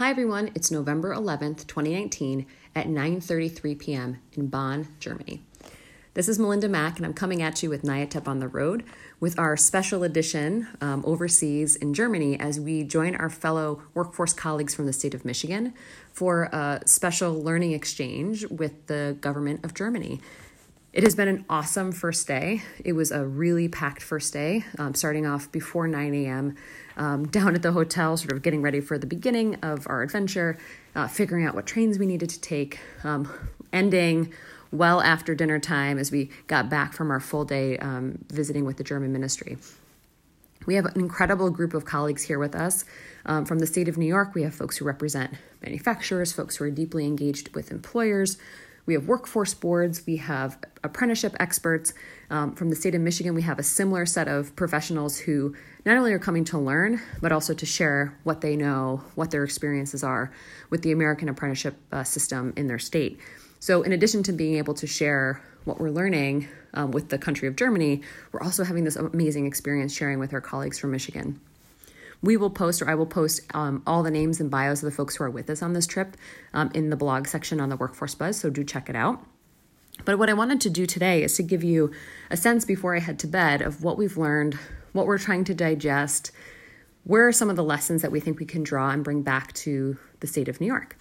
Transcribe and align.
Hi 0.00 0.08
everyone, 0.08 0.50
it's 0.54 0.70
November 0.70 1.14
11th, 1.14 1.66
2019 1.66 2.46
at 2.74 2.86
9:33 2.86 3.78
p.m. 3.78 4.18
in 4.32 4.46
Bonn, 4.46 4.88
Germany. 4.98 5.42
This 6.14 6.26
is 6.26 6.38
Melinda 6.38 6.70
Mack, 6.70 6.96
and 6.96 7.04
I'm 7.04 7.12
coming 7.12 7.42
at 7.42 7.62
you 7.62 7.68
with 7.68 7.82
NYATEP 7.82 8.26
on 8.26 8.38
the 8.38 8.48
road 8.48 8.82
with 9.20 9.38
our 9.38 9.58
special 9.58 10.02
edition 10.02 10.68
um, 10.80 11.04
overseas 11.04 11.76
in 11.76 11.92
Germany 11.92 12.40
as 12.40 12.58
we 12.58 12.82
join 12.82 13.14
our 13.14 13.28
fellow 13.28 13.82
workforce 13.92 14.32
colleagues 14.32 14.74
from 14.74 14.86
the 14.86 14.94
state 14.94 15.12
of 15.12 15.26
Michigan 15.26 15.74
for 16.14 16.44
a 16.44 16.80
special 16.86 17.34
learning 17.34 17.72
exchange 17.72 18.46
with 18.46 18.86
the 18.86 19.18
government 19.20 19.62
of 19.66 19.74
Germany. 19.74 20.18
It 20.92 21.04
has 21.04 21.14
been 21.14 21.28
an 21.28 21.44
awesome 21.48 21.92
first 21.92 22.26
day. 22.26 22.62
It 22.84 22.94
was 22.94 23.12
a 23.12 23.24
really 23.24 23.68
packed 23.68 24.02
first 24.02 24.32
day, 24.32 24.64
um, 24.76 24.94
starting 24.94 25.24
off 25.24 25.50
before 25.52 25.86
9 25.86 26.14
a.m. 26.14 26.56
Um, 26.96 27.26
down 27.28 27.54
at 27.54 27.62
the 27.62 27.70
hotel, 27.70 28.16
sort 28.16 28.32
of 28.32 28.42
getting 28.42 28.60
ready 28.60 28.80
for 28.80 28.98
the 28.98 29.06
beginning 29.06 29.54
of 29.62 29.86
our 29.88 30.02
adventure, 30.02 30.58
uh, 30.96 31.06
figuring 31.06 31.46
out 31.46 31.54
what 31.54 31.64
trains 31.66 31.96
we 31.96 32.06
needed 32.06 32.30
to 32.30 32.40
take, 32.40 32.80
um, 33.04 33.32
ending 33.72 34.32
well 34.72 35.00
after 35.00 35.32
dinner 35.32 35.60
time 35.60 35.96
as 35.96 36.10
we 36.10 36.30
got 36.48 36.68
back 36.68 36.92
from 36.92 37.12
our 37.12 37.20
full 37.20 37.44
day 37.44 37.78
um, 37.78 38.18
visiting 38.28 38.64
with 38.64 38.76
the 38.76 38.84
German 38.84 39.12
ministry. 39.12 39.58
We 40.66 40.74
have 40.74 40.86
an 40.86 41.00
incredible 41.00 41.50
group 41.50 41.72
of 41.72 41.84
colleagues 41.84 42.22
here 42.22 42.38
with 42.38 42.54
us. 42.56 42.84
Um, 43.26 43.44
from 43.44 43.60
the 43.60 43.66
state 43.66 43.88
of 43.88 43.96
New 43.96 44.06
York, 44.06 44.34
we 44.34 44.42
have 44.42 44.54
folks 44.54 44.76
who 44.76 44.84
represent 44.84 45.34
manufacturers, 45.62 46.32
folks 46.32 46.56
who 46.56 46.64
are 46.64 46.70
deeply 46.70 47.06
engaged 47.06 47.54
with 47.54 47.70
employers, 47.70 48.38
we 48.86 48.94
have 48.94 49.06
workforce 49.06 49.54
boards, 49.54 50.04
we 50.06 50.16
have 50.16 50.58
apprenticeship 50.82 51.36
experts. 51.38 51.92
Um, 52.30 52.54
from 52.54 52.70
the 52.70 52.76
state 52.76 52.94
of 52.94 53.00
Michigan, 53.00 53.34
we 53.34 53.42
have 53.42 53.58
a 53.58 53.62
similar 53.62 54.06
set 54.06 54.28
of 54.28 54.54
professionals 54.56 55.18
who 55.18 55.54
not 55.84 55.96
only 55.96 56.12
are 56.12 56.18
coming 56.18 56.44
to 56.46 56.58
learn, 56.58 57.00
but 57.20 57.32
also 57.32 57.54
to 57.54 57.66
share 57.66 58.18
what 58.24 58.40
they 58.40 58.56
know, 58.56 59.02
what 59.14 59.30
their 59.30 59.44
experiences 59.44 60.02
are 60.02 60.32
with 60.70 60.82
the 60.82 60.92
American 60.92 61.28
apprenticeship 61.28 61.76
uh, 61.92 62.04
system 62.04 62.52
in 62.56 62.66
their 62.66 62.78
state. 62.78 63.18
So, 63.58 63.82
in 63.82 63.92
addition 63.92 64.22
to 64.24 64.32
being 64.32 64.56
able 64.56 64.74
to 64.74 64.86
share 64.86 65.42
what 65.64 65.78
we're 65.78 65.90
learning 65.90 66.48
um, 66.72 66.92
with 66.92 67.10
the 67.10 67.18
country 67.18 67.46
of 67.46 67.56
Germany, 67.56 68.02
we're 68.32 68.42
also 68.42 68.64
having 68.64 68.84
this 68.84 68.96
amazing 68.96 69.46
experience 69.46 69.94
sharing 69.94 70.18
with 70.18 70.32
our 70.32 70.40
colleagues 70.40 70.78
from 70.78 70.92
Michigan. 70.92 71.40
We 72.22 72.36
will 72.36 72.50
post, 72.50 72.82
or 72.82 72.88
I 72.88 72.94
will 72.94 73.06
post, 73.06 73.40
um, 73.54 73.82
all 73.86 74.02
the 74.02 74.10
names 74.10 74.40
and 74.40 74.50
bios 74.50 74.82
of 74.82 74.90
the 74.90 74.94
folks 74.94 75.16
who 75.16 75.24
are 75.24 75.30
with 75.30 75.48
us 75.48 75.62
on 75.62 75.72
this 75.72 75.86
trip 75.86 76.16
um, 76.52 76.70
in 76.74 76.90
the 76.90 76.96
blog 76.96 77.26
section 77.26 77.60
on 77.60 77.70
the 77.70 77.76
Workforce 77.76 78.14
Buzz, 78.14 78.38
so 78.38 78.50
do 78.50 78.62
check 78.62 78.90
it 78.90 78.96
out. 78.96 79.24
But 80.04 80.18
what 80.18 80.28
I 80.28 80.34
wanted 80.34 80.60
to 80.62 80.70
do 80.70 80.86
today 80.86 81.22
is 81.22 81.34
to 81.36 81.42
give 81.42 81.64
you 81.64 81.92
a 82.30 82.36
sense 82.36 82.64
before 82.64 82.94
I 82.94 83.00
head 83.00 83.18
to 83.20 83.26
bed 83.26 83.62
of 83.62 83.82
what 83.82 83.98
we've 83.98 84.16
learned, 84.16 84.58
what 84.92 85.06
we're 85.06 85.18
trying 85.18 85.44
to 85.44 85.54
digest, 85.54 86.30
where 87.04 87.26
are 87.26 87.32
some 87.32 87.50
of 87.50 87.56
the 87.56 87.64
lessons 87.64 88.02
that 88.02 88.12
we 88.12 88.20
think 88.20 88.38
we 88.38 88.46
can 88.46 88.62
draw 88.62 88.90
and 88.90 89.04
bring 89.04 89.22
back 89.22 89.52
to 89.54 89.98
the 90.20 90.26
state 90.26 90.48
of 90.48 90.60
New 90.60 90.66
York. 90.66 90.96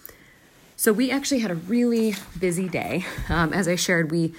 So 0.76 0.94
we 0.94 1.12
actually 1.12 1.40
had 1.40 1.52
a 1.52 1.56
really 1.56 2.16
busy 2.40 2.70
day. 2.70 3.06
Um, 3.28 3.52
as 3.52 3.68
I 3.68 3.76
shared, 3.76 4.12
we 4.12 4.34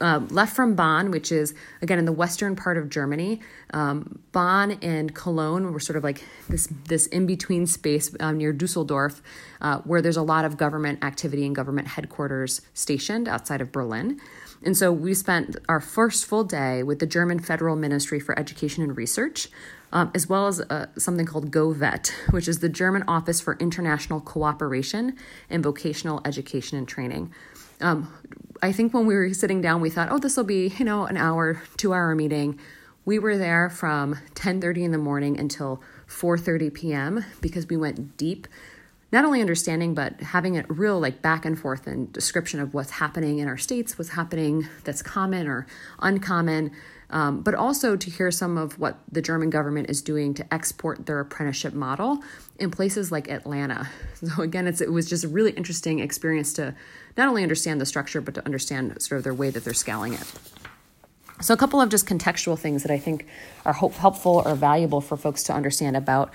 uh, 0.00 0.20
left 0.30 0.54
from 0.54 0.74
Bonn, 0.74 1.10
which 1.10 1.32
is 1.32 1.54
again 1.82 1.98
in 1.98 2.04
the 2.04 2.12
western 2.12 2.56
part 2.56 2.76
of 2.76 2.88
Germany. 2.88 3.40
Um, 3.72 4.20
Bonn 4.32 4.72
and 4.82 5.14
Cologne 5.14 5.72
were 5.72 5.80
sort 5.80 5.96
of 5.96 6.04
like 6.04 6.24
this 6.48 6.68
this 6.88 7.06
in 7.06 7.26
between 7.26 7.66
space 7.66 8.14
um, 8.20 8.38
near 8.38 8.52
Dusseldorf, 8.52 9.22
uh, 9.60 9.78
where 9.80 10.02
there's 10.02 10.16
a 10.16 10.22
lot 10.22 10.44
of 10.44 10.56
government 10.56 11.02
activity 11.04 11.46
and 11.46 11.54
government 11.54 11.88
headquarters 11.88 12.60
stationed 12.74 13.28
outside 13.28 13.60
of 13.60 13.72
Berlin. 13.72 14.20
And 14.62 14.76
so 14.76 14.90
we 14.90 15.14
spent 15.14 15.56
our 15.68 15.80
first 15.80 16.26
full 16.26 16.44
day 16.44 16.82
with 16.82 16.98
the 16.98 17.06
German 17.06 17.38
Federal 17.38 17.76
Ministry 17.76 18.18
for 18.18 18.38
Education 18.38 18.82
and 18.82 18.96
Research, 18.96 19.48
um, 19.92 20.10
as 20.14 20.28
well 20.28 20.46
as 20.46 20.60
uh, 20.60 20.86
something 20.96 21.26
called 21.26 21.50
Go-VET, 21.50 22.12
which 22.30 22.48
is 22.48 22.60
the 22.60 22.68
German 22.68 23.04
Office 23.06 23.40
for 23.40 23.56
International 23.60 24.20
Cooperation 24.20 25.16
and 25.50 25.62
Vocational 25.62 26.20
Education 26.24 26.78
and 26.78 26.88
Training. 26.88 27.32
Um, 27.80 28.12
I 28.66 28.72
think 28.72 28.92
when 28.92 29.06
we 29.06 29.14
were 29.14 29.32
sitting 29.32 29.60
down, 29.60 29.80
we 29.80 29.90
thought, 29.90 30.08
oh, 30.10 30.18
this 30.18 30.36
will 30.36 30.42
be, 30.42 30.74
you 30.76 30.84
know, 30.84 31.06
an 31.06 31.16
hour, 31.16 31.62
two 31.76 31.94
hour 31.94 32.16
meeting. 32.16 32.58
We 33.04 33.20
were 33.20 33.38
there 33.38 33.70
from 33.70 34.16
10:30 34.34 34.82
in 34.82 34.90
the 34.90 34.98
morning 34.98 35.38
until 35.38 35.80
4:30 36.08 36.74
p.m. 36.74 37.24
because 37.40 37.68
we 37.68 37.76
went 37.76 38.16
deep, 38.16 38.48
not 39.12 39.24
only 39.24 39.40
understanding 39.40 39.94
but 39.94 40.20
having 40.20 40.58
a 40.58 40.64
real 40.66 40.98
like 40.98 41.22
back 41.22 41.44
and 41.44 41.56
forth 41.56 41.86
and 41.86 42.12
description 42.12 42.58
of 42.58 42.74
what's 42.74 42.90
happening 42.90 43.38
in 43.38 43.46
our 43.46 43.56
states, 43.56 43.96
what's 43.98 44.10
happening 44.10 44.66
that's 44.82 45.00
common 45.00 45.46
or 45.46 45.68
uncommon, 46.00 46.72
um, 47.10 47.40
but 47.42 47.54
also 47.54 47.96
to 47.96 48.10
hear 48.10 48.30
some 48.30 48.58
of 48.58 48.78
what 48.78 48.98
the 49.10 49.22
German 49.22 49.50
government 49.50 49.88
is 49.88 50.02
doing 50.02 50.34
to 50.34 50.54
export 50.54 51.06
their 51.06 51.20
apprenticeship 51.20 51.72
model 51.72 52.18
in 52.58 52.70
places 52.70 53.12
like 53.12 53.28
Atlanta. 53.28 53.88
So 54.16 54.42
again, 54.42 54.66
it 54.66 54.90
was 54.90 55.08
just 55.08 55.24
a 55.24 55.28
really 55.28 55.52
interesting 55.52 55.98
experience 55.98 56.54
to 56.54 56.74
not 57.18 57.28
only 57.28 57.42
understand 57.42 57.82
the 57.82 57.86
structure, 57.86 58.22
but 58.22 58.34
to 58.34 58.44
understand 58.46 59.00
sort 59.02 59.18
of 59.18 59.24
their 59.24 59.34
way 59.34 59.50
that 59.50 59.62
they're 59.62 59.74
scaling 59.74 60.14
it. 60.14 60.32
So, 61.42 61.52
a 61.52 61.56
couple 61.56 61.82
of 61.82 61.90
just 61.90 62.06
contextual 62.06 62.58
things 62.58 62.82
that 62.82 62.90
I 62.90 62.98
think 62.98 63.26
are 63.66 63.74
hope, 63.74 63.92
helpful 63.92 64.42
or 64.46 64.54
valuable 64.54 65.02
for 65.02 65.18
folks 65.18 65.42
to 65.44 65.52
understand 65.52 65.98
about 65.98 66.32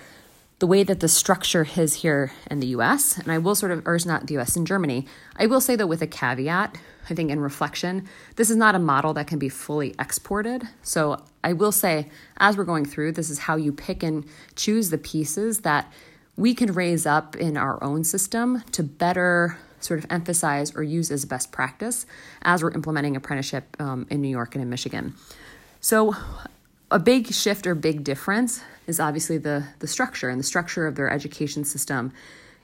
the 0.61 0.67
way 0.67 0.83
that 0.83 0.99
the 0.99 1.07
structure 1.07 1.67
is 1.75 1.95
here 1.95 2.31
in 2.51 2.59
the 2.59 2.67
US. 2.67 3.17
And 3.17 3.31
I 3.31 3.39
will 3.39 3.55
sort 3.55 3.71
of, 3.71 3.81
or 3.87 3.95
is 3.95 4.05
not 4.05 4.27
the 4.27 4.37
US, 4.37 4.55
in 4.55 4.63
Germany. 4.63 5.07
I 5.35 5.47
will 5.47 5.59
say, 5.59 5.75
though, 5.75 5.87
with 5.87 6.03
a 6.03 6.07
caveat, 6.07 6.77
I 7.09 7.15
think 7.15 7.31
in 7.31 7.39
reflection, 7.39 8.07
this 8.35 8.51
is 8.51 8.55
not 8.55 8.75
a 8.75 8.79
model 8.79 9.11
that 9.15 9.25
can 9.25 9.39
be 9.39 9.49
fully 9.49 9.95
exported. 9.97 10.61
So, 10.83 11.25
I 11.43 11.53
will 11.53 11.71
say, 11.71 12.11
as 12.37 12.57
we're 12.57 12.65
going 12.65 12.85
through, 12.85 13.13
this 13.13 13.31
is 13.31 13.39
how 13.39 13.55
you 13.55 13.73
pick 13.73 14.03
and 14.03 14.23
choose 14.55 14.91
the 14.91 14.99
pieces 14.99 15.61
that 15.61 15.91
we 16.37 16.53
can 16.53 16.73
raise 16.73 17.07
up 17.07 17.35
in 17.35 17.57
our 17.57 17.83
own 17.83 18.03
system 18.03 18.61
to 18.73 18.83
better 18.83 19.57
sort 19.79 19.97
of 19.97 20.05
emphasize 20.11 20.75
or 20.75 20.83
use 20.83 21.09
as 21.09 21.25
best 21.25 21.51
practice 21.51 22.05
as 22.43 22.61
we're 22.61 22.69
implementing 22.69 23.15
apprenticeship 23.15 23.75
um, 23.79 24.05
in 24.11 24.21
New 24.21 24.29
York 24.29 24.53
and 24.53 24.61
in 24.61 24.69
Michigan. 24.69 25.15
So, 25.79 26.15
a 26.91 26.99
big 26.99 27.33
shift 27.33 27.65
or 27.65 27.73
big 27.73 28.03
difference 28.03 28.61
is 28.85 28.99
obviously 28.99 29.37
the, 29.37 29.63
the 29.79 29.87
structure 29.87 30.29
and 30.29 30.39
the 30.39 30.43
structure 30.43 30.85
of 30.85 30.95
their 30.95 31.09
education 31.09 31.63
system 31.63 32.11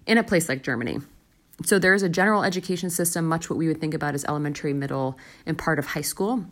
in 0.05 0.17
a 0.17 0.23
place 0.23 0.49
like 0.49 0.63
Germany. 0.63 0.99
So, 1.65 1.79
there 1.79 1.95
is 1.95 2.03
a 2.03 2.09
general 2.09 2.43
education 2.43 2.91
system, 2.91 3.25
much 3.25 3.49
what 3.49 3.57
we 3.57 3.67
would 3.67 3.81
think 3.81 3.95
about 3.95 4.13
as 4.13 4.23
elementary, 4.25 4.73
middle, 4.73 5.17
and 5.47 5.57
part 5.57 5.79
of 5.79 5.87
high 5.87 6.01
school, 6.01 6.45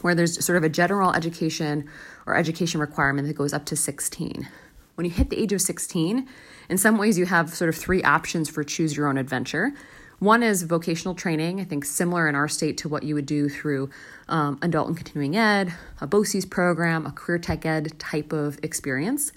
where 0.00 0.14
there's 0.14 0.44
sort 0.44 0.56
of 0.56 0.64
a 0.64 0.68
general 0.68 1.12
education 1.12 1.88
or 2.26 2.34
education 2.36 2.80
requirement 2.80 3.28
that 3.28 3.34
goes 3.34 3.52
up 3.52 3.64
to 3.66 3.76
16. 3.76 4.48
When 4.96 5.04
you 5.04 5.10
hit 5.10 5.30
the 5.30 5.38
age 5.38 5.52
of 5.52 5.60
16, 5.60 6.28
in 6.68 6.78
some 6.78 6.98
ways 6.98 7.16
you 7.16 7.26
have 7.26 7.54
sort 7.54 7.68
of 7.68 7.76
three 7.76 8.02
options 8.02 8.48
for 8.48 8.64
choose 8.64 8.96
your 8.96 9.06
own 9.06 9.18
adventure. 9.18 9.72
One 10.18 10.42
is 10.42 10.62
vocational 10.62 11.14
training, 11.14 11.60
I 11.60 11.64
think 11.64 11.84
similar 11.84 12.28
in 12.28 12.34
our 12.34 12.48
state 12.48 12.78
to 12.78 12.88
what 12.88 13.02
you 13.02 13.14
would 13.14 13.26
do 13.26 13.48
through 13.48 13.90
um, 14.28 14.58
adult 14.62 14.88
and 14.88 14.96
continuing 14.96 15.36
ed, 15.36 15.74
a 16.00 16.06
BOCES 16.06 16.48
program, 16.48 17.04
a 17.04 17.12
career 17.12 17.38
tech 17.38 17.66
ed 17.66 17.98
type 17.98 18.32
of 18.32 18.58
experience. 18.62 19.32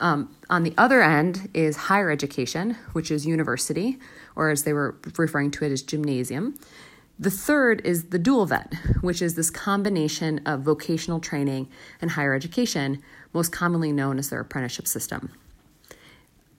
Um, 0.00 0.34
on 0.50 0.62
the 0.62 0.74
other 0.76 1.02
end 1.02 1.48
is 1.54 1.76
higher 1.76 2.10
education, 2.10 2.76
which 2.92 3.10
is 3.10 3.26
university, 3.26 3.98
or 4.34 4.50
as 4.50 4.64
they 4.64 4.72
were 4.72 4.96
referring 5.16 5.50
to 5.52 5.64
it 5.64 5.72
as 5.72 5.82
gymnasium. 5.82 6.58
The 7.18 7.30
third 7.30 7.80
is 7.84 8.10
the 8.10 8.18
dual 8.18 8.44
vet, 8.44 8.74
which 9.00 9.22
is 9.22 9.36
this 9.36 9.48
combination 9.48 10.40
of 10.44 10.60
vocational 10.60 11.18
training 11.18 11.68
and 12.02 12.10
higher 12.10 12.34
education, 12.34 13.02
most 13.32 13.52
commonly 13.52 13.90
known 13.90 14.18
as 14.18 14.28
their 14.28 14.40
apprenticeship 14.40 14.86
system. 14.86 15.32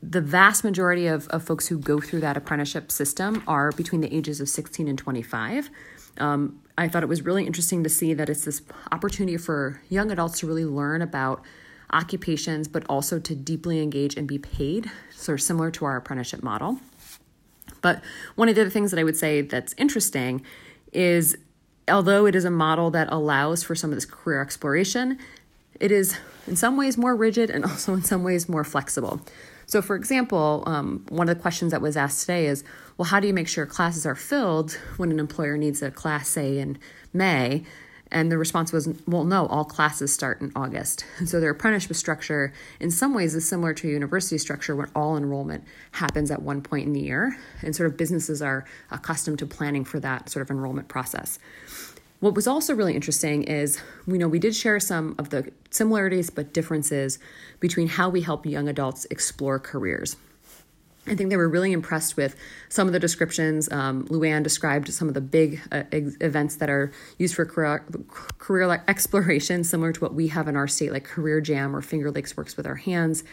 The 0.02 0.22
vast 0.22 0.64
majority 0.64 1.08
of, 1.08 1.28
of 1.30 1.44
folks 1.44 1.68
who 1.68 1.78
go 1.78 2.00
through 2.00 2.20
that 2.22 2.38
apprenticeship 2.38 2.92
system 2.92 3.44
are 3.48 3.72
between 3.72 4.02
the 4.02 4.14
ages 4.16 4.40
of 4.40 4.48
16 4.48 4.88
and 4.88 4.98
25. 4.98 5.70
Um, 6.20 6.62
I 6.78 6.88
thought 6.88 7.04
it 7.04 7.10
was 7.10 7.24
really 7.24 7.46
interesting 7.46 7.84
to 7.84 7.90
see 7.90 8.14
that 8.14 8.30
it's 8.30 8.46
this 8.46 8.62
opportunity 8.92 9.38
for 9.38 9.82
young 9.90 10.12
adults 10.12 10.40
to 10.40 10.48
really 10.48 10.66
learn 10.66 11.02
about 11.02 11.44
occupations, 11.92 12.68
but 12.68 12.84
also 12.88 13.20
to 13.20 13.36
deeply 13.36 13.82
engage 13.82 14.16
and 14.16 14.28
be 14.28 14.38
paid, 14.38 14.92
sort 15.12 15.40
of 15.40 15.44
similar 15.44 15.72
to 15.72 15.86
our 15.86 15.96
apprenticeship 15.96 16.44
model. 16.44 16.80
But 17.82 18.02
one 18.36 18.50
of 18.50 18.56
the 18.56 18.62
other 18.62 18.70
things 18.70 18.92
that 18.92 19.00
I 19.00 19.04
would 19.04 19.18
say 19.18 19.42
that's 19.42 19.74
interesting 19.78 20.44
is 20.92 21.38
although 21.90 22.26
it 22.26 22.36
is 22.36 22.46
a 22.46 22.52
model 22.52 22.92
that 22.92 23.12
allows 23.12 23.64
for 23.64 23.76
some 23.76 23.92
of 23.92 23.96
this 23.96 24.06
career 24.06 24.42
exploration, 24.42 25.18
it 25.80 25.92
is 25.92 26.18
in 26.48 26.56
some 26.56 26.78
ways 26.78 26.98
more 26.98 27.16
rigid 27.16 27.50
and 27.50 27.66
also 27.70 27.94
in 27.94 28.04
some 28.04 28.24
ways 28.24 28.50
more 28.50 28.64
flexible. 28.64 29.22
So, 29.68 29.82
for 29.82 29.96
example, 29.96 30.64
um, 30.66 31.06
one 31.10 31.28
of 31.28 31.36
the 31.36 31.42
questions 31.42 31.72
that 31.72 31.82
was 31.82 31.98
asked 31.98 32.22
today 32.22 32.48
is 32.48 32.64
well, 32.98 33.06
how 33.06 33.20
do 33.20 33.28
you 33.28 33.34
make 33.34 33.48
sure 33.48 33.66
classes 33.66 34.06
are 34.06 34.16
filled 34.16 34.74
when 34.98 35.12
an 35.12 35.20
employer 35.20 35.56
needs 35.56 35.84
a 35.84 35.92
class, 35.92 36.30
say, 36.30 36.58
in 36.58 36.80
May? 37.14 37.64
And 38.10 38.32
the 38.32 38.38
response 38.38 38.72
was, 38.72 38.88
well, 39.06 39.26
no, 39.26 39.46
all 39.48 39.66
classes 39.66 40.14
start 40.14 40.42
in 40.42 40.52
August. 40.56 41.06
And 41.20 41.30
so 41.30 41.40
their 41.40 41.52
apprenticeship 41.52 41.96
structure, 41.96 42.54
in 42.80 42.90
some 42.90 43.14
ways, 43.14 43.36
is 43.36 43.48
similar 43.48 43.74
to 43.76 43.88
a 43.88 43.92
university 43.92 44.38
structure 44.38 44.76
where 44.76 44.90
all 44.96 45.18
enrollment 45.18 45.66
happens 45.92 46.32
at 46.32 46.42
one 46.42 46.62
point 46.62 46.88
in 46.88 46.94
the 46.94 47.02
year. 47.02 47.38
And 47.62 47.76
sort 47.76 47.92
of 47.92 47.98
businesses 47.98 48.42
are 48.42 48.66
accustomed 48.90 49.40
to 49.40 49.46
planning 49.46 49.84
for 49.84 50.00
that 50.00 50.30
sort 50.30 50.42
of 50.42 50.50
enrollment 50.50 50.88
process. 50.88 51.38
What 52.20 52.34
was 52.34 52.48
also 52.48 52.74
really 52.74 52.96
interesting 52.96 53.44
is 53.44 53.80
we 54.08 54.18
know 54.18 54.28
we 54.28 54.40
did 54.40 54.56
share 54.56 54.80
some 54.80 55.16
of 55.20 55.30
the 55.30 55.52
similarities 55.70 56.32
but 56.32 56.52
differences 56.52 57.20
between 57.60 57.88
how 57.88 58.10
we 58.10 58.22
help 58.22 58.46
young 58.46 58.68
adults 58.68 59.06
explore 59.12 59.60
careers. 59.60 60.18
I 61.06 61.16
think 61.16 61.30
they 61.30 61.38
were 61.38 61.48
really 61.48 61.72
impressed 61.72 62.18
with 62.18 62.36
some 62.70 62.88
of 62.88 62.94
the 62.94 63.00
descriptions. 63.00 63.72
Um, 63.72 64.08
Luann 64.08 64.44
described 64.44 64.92
some 64.92 65.08
of 65.08 65.14
the 65.14 65.22
big 65.22 65.62
uh, 65.72 65.84
ex- 65.92 66.18
events 66.20 66.58
that 66.58 66.70
are 66.70 66.92
used 67.18 67.36
for 67.36 67.46
career, 67.46 67.86
career 68.40 68.84
exploration, 68.88 69.64
similar 69.64 69.94
to 69.94 70.00
what 70.02 70.14
we 70.14 70.28
have 70.28 70.48
in 70.48 70.58
our 70.58 70.68
state, 70.68 70.92
like 70.92 71.06
Career 71.06 71.40
Jam 71.40 71.74
or 71.76 71.82
Finger 71.82 72.12
Lakes 72.12 72.36
Works 72.36 72.58
with 72.58 72.68
Our 72.68 72.76
Hands, 72.76 73.24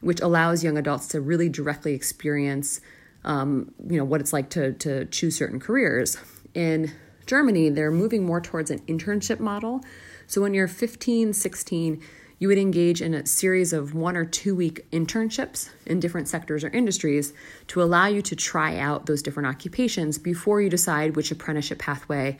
which 0.00 0.20
allows 0.20 0.64
young 0.64 0.78
adults 0.78 1.08
to 1.08 1.20
really 1.20 1.50
directly 1.50 1.92
experience, 1.92 2.80
um, 3.24 3.74
you 3.86 3.98
know, 3.98 4.04
what 4.04 4.22
it's 4.22 4.32
like 4.32 4.48
to 4.50 4.72
to 4.74 5.04
choose 5.06 5.36
certain 5.36 5.60
careers. 5.60 6.16
In 6.54 6.92
Germany, 7.28 7.68
they're 7.68 7.90
moving 7.90 8.24
more 8.24 8.40
towards 8.40 8.70
an 8.70 8.80
internship 8.80 9.38
model. 9.38 9.84
So 10.26 10.40
when 10.40 10.54
you're 10.54 10.66
15, 10.66 11.34
16, 11.34 12.02
you 12.38 12.48
would 12.48 12.58
engage 12.58 13.02
in 13.02 13.12
a 13.14 13.26
series 13.26 13.72
of 13.72 13.94
one 13.94 14.16
or 14.16 14.24
two 14.24 14.54
week 14.54 14.90
internships 14.90 15.68
in 15.84 16.00
different 16.00 16.26
sectors 16.26 16.64
or 16.64 16.68
industries 16.70 17.34
to 17.68 17.82
allow 17.82 18.06
you 18.06 18.22
to 18.22 18.34
try 18.34 18.78
out 18.78 19.06
those 19.06 19.22
different 19.22 19.46
occupations 19.46 20.18
before 20.18 20.62
you 20.62 20.70
decide 20.70 21.16
which 21.16 21.30
apprenticeship 21.30 21.78
pathway, 21.78 22.38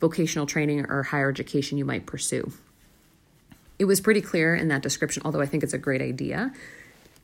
vocational 0.00 0.46
training, 0.46 0.84
or 0.86 1.04
higher 1.04 1.30
education 1.30 1.78
you 1.78 1.84
might 1.84 2.04
pursue. 2.04 2.52
It 3.78 3.84
was 3.84 4.00
pretty 4.00 4.20
clear 4.20 4.54
in 4.56 4.68
that 4.68 4.82
description, 4.82 5.22
although 5.24 5.42
I 5.42 5.46
think 5.46 5.62
it's 5.62 5.74
a 5.74 5.78
great 5.78 6.02
idea, 6.02 6.52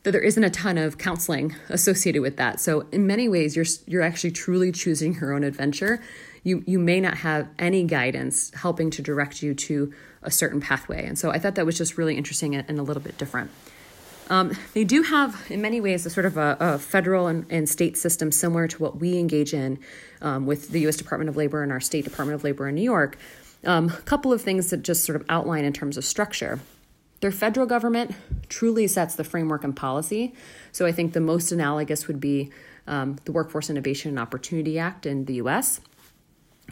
that 0.02 0.12
there 0.12 0.20
isn't 0.20 0.44
a 0.44 0.50
ton 0.50 0.78
of 0.78 0.98
counseling 0.98 1.56
associated 1.68 2.22
with 2.22 2.36
that. 2.36 2.60
So 2.60 2.86
in 2.92 3.06
many 3.06 3.28
ways, 3.28 3.56
you're 3.56 3.66
you're 3.86 4.02
actually 4.02 4.30
truly 4.30 4.72
choosing 4.72 5.14
your 5.14 5.32
own 5.32 5.44
adventure. 5.44 6.00
You 6.42 6.64
you 6.66 6.78
may 6.78 7.00
not 7.00 7.18
have 7.18 7.48
any 7.58 7.84
guidance 7.84 8.50
helping 8.54 8.90
to 8.90 9.02
direct 9.02 9.42
you 9.42 9.54
to 9.54 9.92
a 10.22 10.30
certain 10.30 10.60
pathway. 10.60 11.06
And 11.06 11.18
so 11.18 11.30
I 11.30 11.38
thought 11.38 11.54
that 11.54 11.66
was 11.66 11.78
just 11.78 11.96
really 11.96 12.16
interesting 12.16 12.54
and, 12.54 12.78
a 12.78 12.82
little 12.82 13.02
bit 13.02 13.16
different. 13.16 13.50
Um, 14.28 14.52
they 14.74 14.84
do 14.84 15.02
have, 15.02 15.44
in 15.50 15.60
many 15.60 15.80
ways, 15.80 16.06
a 16.06 16.10
sort 16.10 16.26
of 16.26 16.36
a, 16.36 16.56
a 16.60 16.78
federal 16.78 17.26
and, 17.26 17.46
and, 17.50 17.68
state 17.68 17.96
system 17.96 18.30
similar 18.30 18.68
to 18.68 18.78
what 18.78 18.98
we 18.98 19.18
engage 19.18 19.52
in 19.52 19.78
um, 20.22 20.46
with 20.46 20.68
the 20.68 20.80
U.S. 20.82 20.96
Department 20.96 21.28
of 21.28 21.36
Labor 21.36 21.64
and 21.64 21.72
our 21.72 21.80
State 21.80 22.04
Department 22.04 22.36
of 22.36 22.44
Labor 22.44 22.68
in 22.68 22.76
New 22.76 22.82
York. 22.82 23.18
Um, 23.64 23.88
a 23.88 24.02
couple 24.02 24.32
of 24.32 24.40
things 24.40 24.70
that 24.70 24.82
just 24.82 25.04
sort 25.04 25.16
of 25.16 25.24
outline 25.28 25.64
in 25.64 25.72
terms 25.72 25.96
of 25.96 26.04
structure. 26.04 26.60
Their 27.20 27.32
federal 27.32 27.66
government 27.66 28.14
truly 28.48 28.86
sets 28.86 29.16
the 29.16 29.24
framework 29.24 29.64
and 29.64 29.76
policy. 29.76 30.32
So 30.70 30.86
I 30.86 30.92
think 30.92 31.12
the 31.12 31.20
most 31.20 31.50
analogous 31.50 32.06
would 32.06 32.20
be 32.20 32.50
um, 32.86 33.18
the 33.24 33.32
Workforce 33.32 33.68
Innovation 33.68 34.10
and 34.10 34.18
Opportunity 34.18 34.78
Act 34.78 35.06
in 35.06 35.24
the 35.26 35.34
US. 35.34 35.80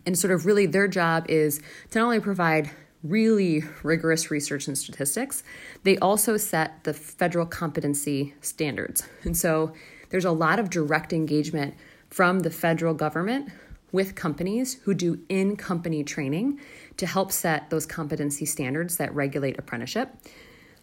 And 0.06 0.19
sort 0.19 0.33
of 0.33 0.47
really 0.47 0.67
their 0.67 0.89
job 0.89 1.27
is 1.29 1.61
to 1.91 1.99
not 1.99 2.05
only 2.05 2.21
provide 2.21 2.71
really 3.03 3.62
rigorous 3.83 4.31
research 4.31 4.67
and 4.67 4.77
statistics, 4.77 5.43
they 5.85 5.97
also 5.99 6.37
set 6.37 6.85
the 6.85 6.93
federal 6.93 7.47
competency 7.47 8.35
standards. 8.41 9.06
And 9.23 9.37
so 9.37 9.73
there's 10.11 10.25
a 10.25 10.33
lot 10.33 10.59
of 10.59 10.71
direct 10.71 11.12
engagement 11.12 11.75
from 12.09 12.41
the 12.41 12.50
federal 12.50 12.95
government 12.95 13.50
with 13.93 14.15
companies 14.15 14.75
who 14.85 14.95
do 14.95 15.19
in 15.29 15.56
company 15.56 16.05
training 16.05 16.61
to 16.97 17.06
help 17.06 17.33
set 17.33 17.71
those 17.71 17.87
competency 17.87 18.44
standards 18.44 18.97
that 18.97 19.15
regulate 19.15 19.59
apprenticeship. 19.59 20.15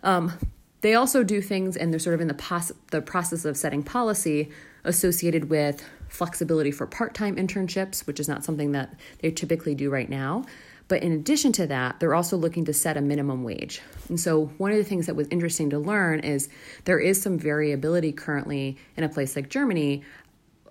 Um, 0.03 0.33
they 0.81 0.95
also 0.95 1.23
do 1.23 1.41
things, 1.41 1.77
and 1.77 1.91
they're 1.91 1.99
sort 1.99 2.13
of 2.13 2.21
in 2.21 2.27
the, 2.27 2.35
pos- 2.35 2.71
the 2.91 3.01
process 3.01 3.45
of 3.45 3.57
setting 3.57 3.83
policy 3.83 4.51
associated 4.83 5.49
with 5.49 5.83
flexibility 6.07 6.71
for 6.71 6.85
part 6.85 7.13
time 7.13 7.35
internships, 7.35 8.05
which 8.07 8.19
is 8.19 8.27
not 8.27 8.43
something 8.43 8.71
that 8.71 8.93
they 9.19 9.31
typically 9.31 9.75
do 9.75 9.89
right 9.89 10.09
now. 10.09 10.45
But 10.87 11.01
in 11.01 11.11
addition 11.13 11.51
to 11.53 11.67
that, 11.67 11.99
they're 11.99 12.13
also 12.13 12.37
looking 12.37 12.65
to 12.65 12.73
set 12.73 12.95
a 12.95 13.01
minimum 13.01 13.43
wage. 13.43 13.81
And 14.07 14.19
so, 14.19 14.47
one 14.57 14.71
of 14.71 14.77
the 14.77 14.83
things 14.83 15.07
that 15.07 15.15
was 15.15 15.27
interesting 15.29 15.71
to 15.71 15.79
learn 15.79 16.19
is 16.19 16.47
there 16.83 16.99
is 16.99 17.21
some 17.21 17.39
variability 17.39 18.11
currently 18.11 18.77
in 18.95 19.03
a 19.03 19.09
place 19.09 19.35
like 19.35 19.49
Germany 19.49 20.03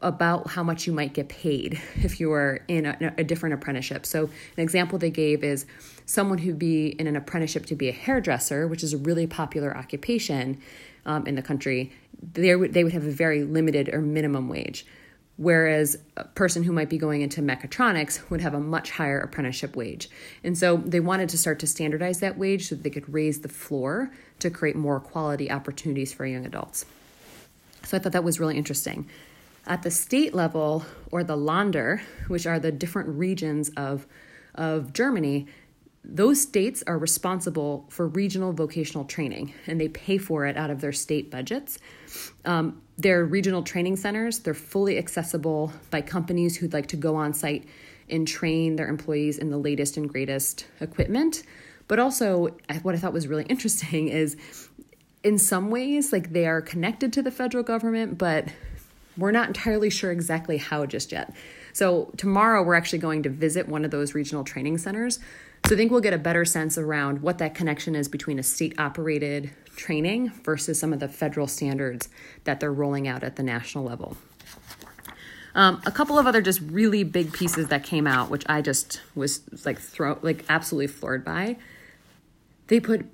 about 0.02 0.50
how 0.50 0.62
much 0.62 0.86
you 0.86 0.92
might 0.92 1.14
get 1.14 1.28
paid 1.28 1.80
if 1.96 2.20
you 2.20 2.30
are 2.32 2.60
in 2.68 2.84
a, 2.86 3.14
a, 3.18 3.24
different 3.24 3.54
apprenticeship. 3.54 4.06
So, 4.06 4.24
an 4.56 4.62
example 4.62 4.98
they 4.98 5.10
gave 5.10 5.42
is 5.42 5.66
someone 6.06 6.38
who'd 6.38 6.58
be 6.58 6.88
in 6.88 7.08
an 7.08 7.16
apprenticeship 7.16 7.66
to 7.66 7.74
be 7.74 7.88
a 7.88 7.92
hairdresser, 7.92 8.68
which 8.68 8.84
is 8.84 8.92
a 8.92 8.98
really 8.98 9.26
popular 9.26 9.76
occupation 9.76 10.60
um, 11.06 11.26
in 11.26 11.34
the 11.34 11.42
country. 11.42 11.92
They 12.34 12.54
would, 12.54 12.72
they 12.72 12.84
would 12.84 12.92
have 12.92 13.04
a 13.04 13.10
very 13.10 13.42
limited 13.42 13.92
or 13.92 14.00
minimum 14.00 14.48
wage 14.48 14.86
whereas 15.36 15.98
a 16.16 16.24
person 16.24 16.62
who 16.62 16.72
might 16.72 16.88
be 16.88 16.98
going 16.98 17.22
into 17.22 17.42
mechatronics 17.42 18.28
would 18.30 18.40
have 18.40 18.54
a 18.54 18.60
much 18.60 18.92
higher 18.92 19.18
apprenticeship 19.18 19.74
wage. 19.74 20.08
And 20.44 20.56
so 20.56 20.76
they 20.76 21.00
wanted 21.00 21.28
to 21.30 21.38
start 21.38 21.58
to 21.60 21.66
standardize 21.66 22.20
that 22.20 22.38
wage 22.38 22.68
so 22.68 22.76
that 22.76 22.84
they 22.84 22.90
could 22.90 23.12
raise 23.12 23.40
the 23.40 23.48
floor 23.48 24.12
to 24.38 24.50
create 24.50 24.76
more 24.76 25.00
quality 25.00 25.50
opportunities 25.50 26.12
for 26.12 26.24
young 26.24 26.46
adults. 26.46 26.86
So 27.82 27.96
I 27.96 28.00
thought 28.00 28.12
that 28.12 28.24
was 28.24 28.38
really 28.38 28.56
interesting. 28.56 29.08
At 29.66 29.82
the 29.82 29.90
state 29.90 30.34
level, 30.34 30.84
or 31.10 31.24
the 31.24 31.36
Länder, 31.36 32.00
which 32.28 32.46
are 32.46 32.58
the 32.58 32.70
different 32.70 33.08
regions 33.08 33.70
of, 33.76 34.06
of 34.54 34.92
Germany, 34.92 35.46
those 36.04 36.40
states 36.40 36.84
are 36.86 36.98
responsible 36.98 37.86
for 37.88 38.06
regional 38.06 38.52
vocational 38.52 39.04
training 39.04 39.54
and 39.66 39.80
they 39.80 39.88
pay 39.88 40.18
for 40.18 40.44
it 40.46 40.56
out 40.56 40.70
of 40.70 40.80
their 40.80 40.92
state 40.92 41.30
budgets. 41.30 41.78
Um, 42.44 42.82
they're 42.98 43.24
regional 43.24 43.62
training 43.62 43.96
centers, 43.96 44.40
they're 44.40 44.54
fully 44.54 44.98
accessible 44.98 45.72
by 45.90 46.02
companies 46.02 46.56
who'd 46.56 46.72
like 46.72 46.86
to 46.88 46.96
go 46.96 47.16
on 47.16 47.32
site 47.32 47.66
and 48.08 48.28
train 48.28 48.76
their 48.76 48.88
employees 48.88 49.38
in 49.38 49.50
the 49.50 49.56
latest 49.56 49.96
and 49.96 50.08
greatest 50.08 50.66
equipment. 50.80 51.42
But 51.88 51.98
also, 51.98 52.56
what 52.82 52.94
I 52.94 52.98
thought 52.98 53.12
was 53.12 53.26
really 53.26 53.44
interesting 53.48 54.08
is 54.08 54.36
in 55.22 55.38
some 55.38 55.70
ways, 55.70 56.12
like 56.12 56.32
they 56.32 56.46
are 56.46 56.60
connected 56.60 57.12
to 57.14 57.22
the 57.22 57.30
federal 57.30 57.64
government, 57.64 58.18
but 58.18 58.48
we're 59.16 59.30
not 59.30 59.48
entirely 59.48 59.90
sure 59.90 60.12
exactly 60.12 60.58
how 60.58 60.84
just 60.86 61.12
yet. 61.12 61.34
So, 61.72 62.12
tomorrow 62.16 62.62
we're 62.62 62.74
actually 62.74 62.98
going 62.98 63.22
to 63.24 63.30
visit 63.30 63.68
one 63.68 63.84
of 63.84 63.90
those 63.90 64.14
regional 64.14 64.44
training 64.44 64.78
centers 64.78 65.18
so 65.66 65.74
I 65.74 65.78
think 65.78 65.90
we'll 65.90 66.00
get 66.00 66.12
a 66.12 66.18
better 66.18 66.44
sense 66.44 66.76
around 66.76 67.22
what 67.22 67.38
that 67.38 67.54
connection 67.54 67.94
is 67.94 68.06
between 68.06 68.38
a 68.38 68.42
state 68.42 68.74
operated 68.78 69.50
training 69.76 70.30
versus 70.42 70.78
some 70.78 70.92
of 70.92 71.00
the 71.00 71.08
federal 71.08 71.46
standards 71.46 72.08
that 72.44 72.60
they're 72.60 72.72
rolling 72.72 73.08
out 73.08 73.22
at 73.22 73.36
the 73.36 73.42
national 73.42 73.84
level. 73.84 74.16
Um, 75.54 75.80
a 75.86 75.90
couple 75.90 76.18
of 76.18 76.26
other 76.26 76.42
just 76.42 76.60
really 76.60 77.04
big 77.04 77.32
pieces 77.32 77.68
that 77.68 77.84
came 77.84 78.06
out, 78.06 78.28
which 78.28 78.44
I 78.46 78.60
just 78.60 79.00
was 79.14 79.42
like 79.64 79.78
throw 79.78 80.18
like 80.20 80.44
absolutely 80.48 80.88
floored 80.88 81.24
by. 81.24 81.56
They 82.66 82.80
put 82.80 83.06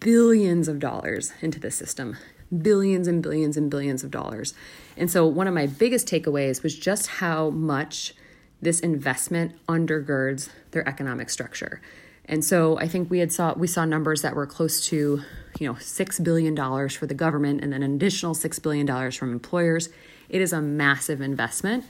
billions 0.00 0.68
of 0.68 0.78
dollars 0.78 1.32
into 1.42 1.58
the 1.58 1.70
system, 1.70 2.16
billions 2.56 3.08
and 3.08 3.22
billions 3.22 3.56
and 3.56 3.70
billions 3.70 4.04
of 4.04 4.10
dollars. 4.10 4.54
And 4.96 5.10
so 5.10 5.26
one 5.26 5.46
of 5.46 5.54
my 5.54 5.66
biggest 5.66 6.06
takeaways 6.06 6.62
was 6.62 6.78
just 6.78 7.06
how 7.06 7.50
much 7.50 8.14
this 8.60 8.80
investment 8.80 9.54
undergirds 9.66 10.50
their 10.72 10.86
economic 10.88 11.30
structure. 11.30 11.80
And 12.24 12.44
so 12.44 12.78
I 12.78 12.86
think 12.88 13.10
we 13.10 13.20
had 13.20 13.32
saw 13.32 13.54
we 13.54 13.66
saw 13.66 13.84
numbers 13.84 14.22
that 14.22 14.36
were 14.36 14.46
close 14.46 14.84
to, 14.88 15.22
you 15.58 15.66
know, 15.66 15.76
six 15.78 16.20
billion 16.20 16.54
dollars 16.54 16.94
for 16.94 17.06
the 17.06 17.14
government 17.14 17.62
and 17.62 17.72
then 17.72 17.82
an 17.82 17.94
additional 17.94 18.34
six 18.34 18.58
billion 18.58 18.84
dollars 18.84 19.16
from 19.16 19.32
employers. 19.32 19.88
It 20.28 20.42
is 20.42 20.52
a 20.52 20.60
massive 20.60 21.22
investment. 21.22 21.84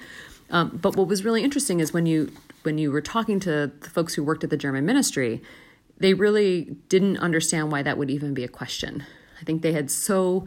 Um, 0.51 0.79
but 0.81 0.97
what 0.97 1.09
was 1.09 1.25
really 1.25 1.43
interesting 1.43 1.81
is 1.81 1.93
when 1.93 2.07
you 2.07 2.33
when 2.63 2.79
you 2.79 2.93
were 2.93 3.01
talking 3.01 3.41
to 3.41 3.73
the 3.81 3.91
folks 3.91 4.15
who 4.15 4.23
worked 4.23 4.45
at 4.45 4.51
the 4.51 4.57
German 4.57 4.87
ministry, 4.87 5.43
they 5.99 6.15
really 6.15 6.77
didn't 6.89 7.19
understand 7.19 7.73
why 7.73 7.83
that 7.83 7.99
would 7.99 8.11
even 8.11 8.33
be 8.33 8.45
a 8.45 8.49
question. 8.49 9.05
I 9.41 9.45
think 9.45 9.63
they 9.63 9.73
had 9.73 9.91
so 9.91 10.47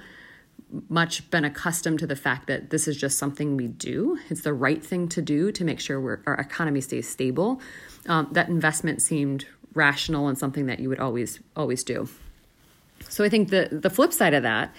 much 0.90 1.30
been 1.32 1.44
accustomed 1.46 2.00
to 2.00 2.08
the 2.08 2.16
fact 2.16 2.48
that 2.48 2.70
this 2.70 2.88
is 2.88 2.98
just 2.98 3.18
something 3.18 3.58
we 3.58 3.68
do. 3.68 4.20
It's 4.30 4.42
the 4.42 4.54
right 4.54 4.84
thing 4.84 5.10
to 5.10 5.22
do 5.22 5.52
to 5.52 5.64
make 5.64 5.80
sure 5.80 6.22
our 6.26 6.36
economy 6.36 6.82
stays 6.82 7.10
stable. 7.10 7.62
Um, 8.08 8.30
that 8.32 8.50
investment 8.50 9.02
seemed 9.02 9.46
rational 9.74 10.28
and 10.28 10.38
something 10.38 10.66
that 10.66 10.80
you 10.80 10.90
would 10.90 11.00
always 11.00 11.40
always 11.56 11.84
do. 11.84 12.10
So 13.10 13.24
I 13.24 13.30
think 13.30 13.50
the 13.50 13.68
the 13.72 13.90
flip 13.90 14.14
side 14.14 14.34
of 14.34 14.44
that, 14.44 14.74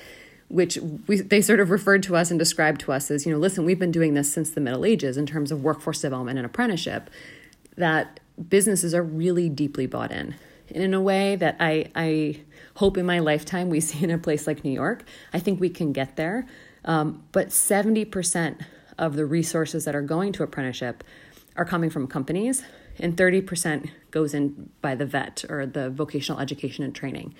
which 0.48 0.78
we, 1.06 1.20
they 1.20 1.40
sort 1.40 1.60
of 1.60 1.70
referred 1.70 2.02
to 2.04 2.16
us 2.16 2.30
and 2.30 2.38
described 2.38 2.80
to 2.82 2.92
us 2.92 3.10
as, 3.10 3.26
you 3.26 3.32
know, 3.32 3.38
listen, 3.38 3.64
we've 3.64 3.78
been 3.78 3.92
doing 3.92 4.14
this 4.14 4.32
since 4.32 4.50
the 4.50 4.60
Middle 4.60 4.84
Ages 4.84 5.16
in 5.16 5.26
terms 5.26 5.52
of 5.52 5.62
workforce 5.62 6.00
development 6.00 6.38
and 6.38 6.46
apprenticeship. 6.46 7.10
That 7.76 8.20
businesses 8.48 8.94
are 8.94 9.02
really 9.02 9.48
deeply 9.48 9.86
bought 9.86 10.12
in, 10.12 10.34
and 10.68 10.82
in 10.82 10.94
a 10.94 11.00
way 11.00 11.36
that 11.36 11.56
I 11.60 11.90
I 11.94 12.40
hope 12.76 12.96
in 12.96 13.06
my 13.06 13.18
lifetime 13.18 13.68
we 13.68 13.80
see 13.88 14.02
in 14.04 14.10
a 14.10 14.18
place 14.18 14.46
like 14.46 14.64
New 14.64 14.72
York. 14.72 15.04
I 15.32 15.38
think 15.38 15.60
we 15.60 15.68
can 15.68 15.92
get 15.92 16.16
there. 16.16 16.46
Um, 16.84 17.22
but 17.32 17.48
70% 17.48 18.64
of 18.98 19.16
the 19.16 19.24
resources 19.24 19.84
that 19.84 19.94
are 19.94 20.02
going 20.02 20.32
to 20.32 20.42
apprenticeship 20.42 21.04
are 21.56 21.64
coming 21.64 21.90
from 21.90 22.06
companies, 22.06 22.64
and 22.98 23.16
30% 23.16 23.90
goes 24.10 24.34
in 24.34 24.70
by 24.80 24.94
the 24.94 25.06
vet 25.06 25.44
or 25.48 25.66
the 25.66 25.90
vocational 25.90 26.40
education 26.40 26.84
and 26.84 26.94
training. 26.94 27.34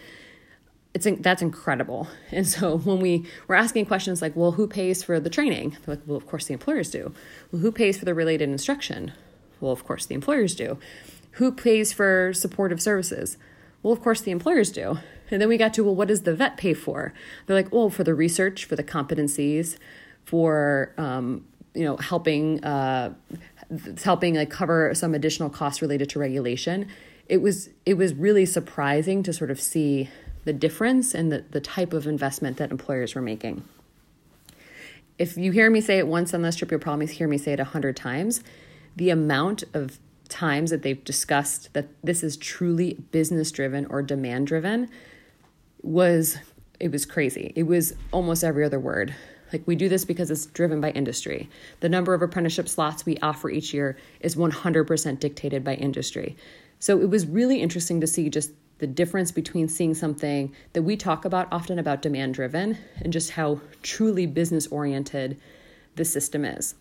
It's 0.94 1.06
that's 1.20 1.40
incredible. 1.40 2.08
And 2.30 2.46
so 2.46 2.78
when 2.84 3.00
we 3.00 3.26
were 3.48 3.54
asking 3.54 3.86
questions 3.86 4.20
like, 4.20 4.36
well, 4.36 4.52
who 4.52 4.66
pays 4.66 5.02
for 5.02 5.18
the 5.18 5.30
training? 5.30 5.76
They're 5.84 5.96
like, 5.96 6.04
well, 6.06 6.16
of 6.16 6.26
course 6.26 6.46
the 6.46 6.52
employers 6.52 6.90
do. 6.90 7.14
Well, 7.50 7.62
who 7.62 7.72
pays 7.72 7.98
for 7.98 8.04
the 8.04 8.14
related 8.14 8.48
instruction? 8.48 9.12
Well, 9.60 9.72
of 9.72 9.84
course 9.84 10.06
the 10.06 10.14
employers 10.14 10.54
do. 10.54 10.78
Who 11.32 11.52
pays 11.52 11.92
for 11.92 12.32
supportive 12.32 12.80
services? 12.80 13.36
Well, 13.82 13.92
of 13.92 14.00
course 14.00 14.20
the 14.20 14.30
employers 14.30 14.70
do. 14.70 14.98
And 15.30 15.40
then 15.40 15.48
we 15.48 15.56
got 15.56 15.72
to, 15.74 15.84
well, 15.84 15.94
what 15.94 16.08
does 16.08 16.22
the 16.22 16.34
vet 16.34 16.58
pay 16.58 16.74
for? 16.74 17.14
They're 17.46 17.56
like, 17.56 17.72
well, 17.72 17.88
for 17.88 18.04
the 18.04 18.14
research, 18.14 18.66
for 18.66 18.76
the 18.76 18.84
competencies, 18.84 19.78
for 20.24 20.92
um, 20.98 21.44
you 21.74 21.84
know 21.84 21.96
helping 21.96 22.62
uh, 22.64 23.14
helping 24.02 24.34
like 24.34 24.50
cover 24.50 24.94
some 24.94 25.14
additional 25.14 25.50
costs 25.50 25.82
related 25.82 26.08
to 26.10 26.18
regulation. 26.18 26.88
It 27.28 27.38
was 27.38 27.70
it 27.86 27.94
was 27.94 28.14
really 28.14 28.46
surprising 28.46 29.22
to 29.22 29.32
sort 29.32 29.50
of 29.50 29.60
see 29.60 30.10
the 30.44 30.52
difference 30.52 31.14
in 31.14 31.28
the, 31.28 31.44
the 31.50 31.60
type 31.60 31.92
of 31.92 32.06
investment 32.06 32.56
that 32.56 32.70
employers 32.70 33.14
were 33.14 33.22
making. 33.22 33.62
If 35.18 35.36
you 35.36 35.52
hear 35.52 35.70
me 35.70 35.80
say 35.80 35.98
it 35.98 36.08
once 36.08 36.34
on 36.34 36.42
this 36.42 36.56
trip, 36.56 36.70
you'll 36.70 36.80
probably 36.80 37.06
hear 37.06 37.28
me 37.28 37.38
say 37.38 37.52
it 37.52 37.60
a 37.60 37.64
hundred 37.64 37.96
times. 37.96 38.42
The 38.96 39.10
amount 39.10 39.64
of 39.72 39.98
times 40.42 40.70
that 40.70 40.82
they've 40.82 41.04
discussed 41.04 41.72
that 41.72 41.86
this 42.02 42.24
is 42.24 42.36
truly 42.36 42.94
business 43.12 43.52
driven 43.52 43.86
or 43.86 44.02
demand 44.02 44.44
driven 44.48 44.88
was 45.82 46.36
it 46.80 46.90
was 46.90 47.06
crazy. 47.06 47.52
It 47.54 47.62
was 47.62 47.94
almost 48.10 48.42
every 48.42 48.64
other 48.64 48.80
word. 48.80 49.14
Like 49.52 49.62
we 49.66 49.76
do 49.76 49.88
this 49.88 50.04
because 50.04 50.32
it's 50.32 50.46
driven 50.46 50.80
by 50.80 50.90
industry. 50.90 51.48
The 51.78 51.88
number 51.88 52.12
of 52.12 52.22
apprenticeship 52.22 52.68
slots 52.68 53.06
we 53.06 53.18
offer 53.18 53.50
each 53.50 53.72
year 53.72 53.96
is 54.18 54.34
100% 54.34 55.20
dictated 55.20 55.62
by 55.62 55.74
industry. 55.74 56.36
So 56.80 57.00
it 57.00 57.08
was 57.08 57.24
really 57.24 57.62
interesting 57.62 58.00
to 58.00 58.08
see 58.08 58.28
just 58.28 58.50
the 58.78 58.88
difference 58.88 59.30
between 59.30 59.68
seeing 59.68 59.94
something 59.94 60.52
that 60.72 60.82
we 60.82 60.96
talk 60.96 61.24
about 61.24 61.46
often 61.52 61.78
about 61.78 62.02
demand 62.02 62.34
driven 62.34 62.78
and 63.00 63.12
just 63.12 63.30
how 63.30 63.60
truly 63.84 64.26
business 64.26 64.66
oriented 64.66 65.40
the 65.94 66.04
system 66.04 66.44
is. 66.44 66.74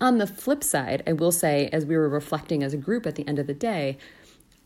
On 0.00 0.18
the 0.18 0.26
flip 0.26 0.62
side, 0.62 1.02
I 1.06 1.12
will 1.12 1.32
say, 1.32 1.68
as 1.72 1.84
we 1.84 1.96
were 1.96 2.08
reflecting 2.08 2.62
as 2.62 2.72
a 2.72 2.76
group 2.76 3.06
at 3.06 3.16
the 3.16 3.26
end 3.26 3.38
of 3.38 3.48
the 3.48 3.54
day, 3.54 3.98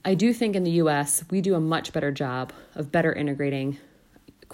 I 0.04 0.14
do 0.14 0.32
think 0.32 0.54
in 0.54 0.64
the 0.64 0.72
US, 0.72 1.24
we 1.30 1.40
do 1.40 1.54
a 1.54 1.60
much 1.60 1.92
better 1.92 2.10
job 2.10 2.52
of 2.74 2.92
better 2.92 3.12
integrating, 3.12 3.78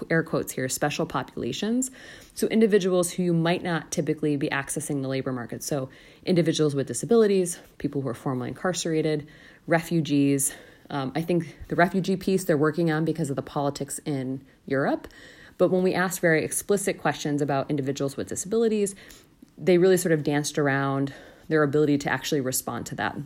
air 0.09 0.23
quotes 0.23 0.53
here, 0.53 0.69
special 0.69 1.05
populations. 1.05 1.91
So, 2.35 2.47
individuals 2.49 3.13
who 3.13 3.33
might 3.33 3.65
not 3.65 3.91
typically 3.91 4.37
be 4.37 4.49
accessing 4.51 5.03
the 5.03 5.09
labor 5.09 5.33
market. 5.33 5.65
So, 5.65 5.89
individuals 6.25 6.77
with 6.77 6.87
disabilities, 6.87 7.59
people 7.79 8.03
who 8.03 8.09
are 8.09 8.15
formerly 8.15 8.51
incarcerated, 8.51 9.27
refugees, 9.67 10.55
um, 10.91 11.13
I 11.15 11.23
think 11.23 11.57
the 11.69 11.77
refugee 11.77 12.17
piece 12.17 12.45
they're 12.45 12.57
working 12.57 12.91
on 12.91 13.05
because 13.05 13.31
of 13.31 13.37
the 13.37 13.43
politics 13.43 13.99
in 14.05 14.43
Europe. 14.67 15.09
But 15.57 15.71
when 15.71 15.83
we 15.83 15.93
asked 15.93 16.21
very 16.21 16.45
explicit 16.45 16.99
questions 16.99 17.43
about 17.43 17.69
individuals 17.69 18.17
with 18.17 18.29
disabilities, 18.29 18.95
they 19.59 19.79
really 19.79 19.97
sort 19.97 20.13
of 20.13 20.23
danced 20.23 20.59
around 20.59 21.13
their 21.49 21.63
ability 21.63 21.99
to 21.99 22.11
actually 22.11 22.41
respond 22.41 22.87
to 22.87 22.95
that. 22.97 23.17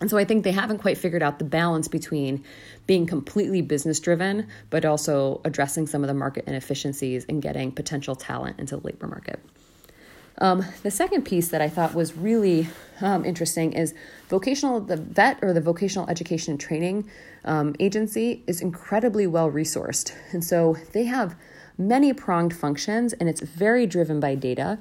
And 0.00 0.08
so 0.08 0.16
I 0.16 0.24
think 0.24 0.44
they 0.44 0.52
haven't 0.52 0.78
quite 0.78 0.96
figured 0.96 1.22
out 1.22 1.38
the 1.38 1.44
balance 1.44 1.86
between 1.86 2.42
being 2.86 3.06
completely 3.06 3.60
business 3.60 4.00
driven, 4.00 4.48
but 4.70 4.84
also 4.84 5.42
addressing 5.44 5.86
some 5.86 6.02
of 6.02 6.08
the 6.08 6.14
market 6.14 6.44
inefficiencies 6.46 7.26
and 7.28 7.42
getting 7.42 7.70
potential 7.70 8.16
talent 8.16 8.58
into 8.58 8.76
the 8.76 8.86
labor 8.86 9.06
market. 9.06 9.40
Um, 10.38 10.64
the 10.82 10.90
second 10.90 11.24
piece 11.24 11.48
that 11.48 11.60
I 11.60 11.68
thought 11.68 11.94
was 11.94 12.16
really 12.16 12.68
um, 13.02 13.26
interesting 13.26 13.74
is 13.74 13.94
vocational, 14.28 14.80
the 14.80 14.96
VET 14.96 15.38
or 15.42 15.52
the 15.52 15.60
Vocational 15.60 16.08
Education 16.08 16.52
and 16.52 16.60
Training 16.60 17.10
um, 17.44 17.74
Agency 17.78 18.42
is 18.46 18.62
incredibly 18.62 19.26
well 19.26 19.50
resourced. 19.50 20.14
And 20.32 20.42
so 20.42 20.76
they 20.92 21.04
have 21.04 21.36
many 21.76 22.14
pronged 22.14 22.56
functions 22.56 23.12
and 23.12 23.28
it's 23.28 23.42
very 23.42 23.86
driven 23.86 24.18
by 24.18 24.34
data. 24.34 24.78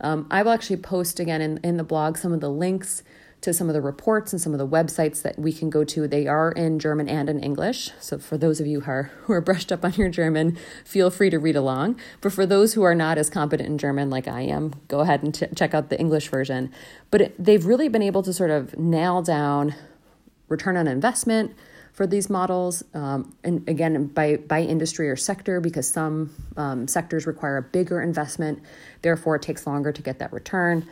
Um, 0.00 0.26
I 0.30 0.42
will 0.42 0.52
actually 0.52 0.78
post 0.78 1.20
again 1.20 1.40
in, 1.40 1.58
in 1.58 1.76
the 1.76 1.84
blog 1.84 2.16
some 2.16 2.32
of 2.32 2.40
the 2.40 2.50
links 2.50 3.02
to 3.40 3.54
some 3.54 3.68
of 3.68 3.74
the 3.74 3.80
reports 3.80 4.32
and 4.32 4.40
some 4.40 4.52
of 4.52 4.58
the 4.58 4.66
websites 4.66 5.22
that 5.22 5.38
we 5.38 5.52
can 5.52 5.70
go 5.70 5.82
to. 5.82 6.06
They 6.06 6.26
are 6.26 6.52
in 6.52 6.78
German 6.78 7.08
and 7.08 7.30
in 7.30 7.40
English. 7.40 7.90
So 7.98 8.18
for 8.18 8.36
those 8.36 8.60
of 8.60 8.66
you 8.66 8.80
who 8.80 8.90
are, 8.90 9.02
who 9.22 9.32
are 9.32 9.40
brushed 9.40 9.72
up 9.72 9.84
on 9.84 9.94
your 9.94 10.10
German, 10.10 10.58
feel 10.84 11.10
free 11.10 11.30
to 11.30 11.38
read 11.38 11.56
along. 11.56 11.98
But 12.20 12.32
for 12.32 12.44
those 12.44 12.74
who 12.74 12.82
are 12.82 12.94
not 12.94 13.16
as 13.16 13.30
competent 13.30 13.68
in 13.68 13.78
German 13.78 14.10
like 14.10 14.28
I 14.28 14.42
am, 14.42 14.74
go 14.88 15.00
ahead 15.00 15.22
and 15.22 15.34
t- 15.34 15.46
check 15.54 15.74
out 15.74 15.88
the 15.88 15.98
English 15.98 16.28
version. 16.28 16.70
But 17.10 17.20
it, 17.22 17.42
they've 17.42 17.64
really 17.64 17.88
been 17.88 18.02
able 18.02 18.22
to 18.24 18.32
sort 18.32 18.50
of 18.50 18.78
nail 18.78 19.22
down 19.22 19.74
return 20.48 20.76
on 20.76 20.86
investment 20.86 21.54
for 21.92 22.06
these 22.06 22.30
models 22.30 22.82
um, 22.94 23.34
and 23.44 23.68
again 23.68 24.06
by 24.06 24.36
by 24.36 24.62
industry 24.62 25.08
or 25.08 25.16
sector 25.16 25.60
because 25.60 25.88
some 25.88 26.30
um, 26.56 26.88
sectors 26.88 27.26
require 27.26 27.56
a 27.56 27.62
bigger 27.62 28.00
investment 28.00 28.60
therefore 29.02 29.36
it 29.36 29.42
takes 29.42 29.66
longer 29.66 29.92
to 29.92 30.02
get 30.02 30.18
that 30.18 30.32
return 30.32 30.86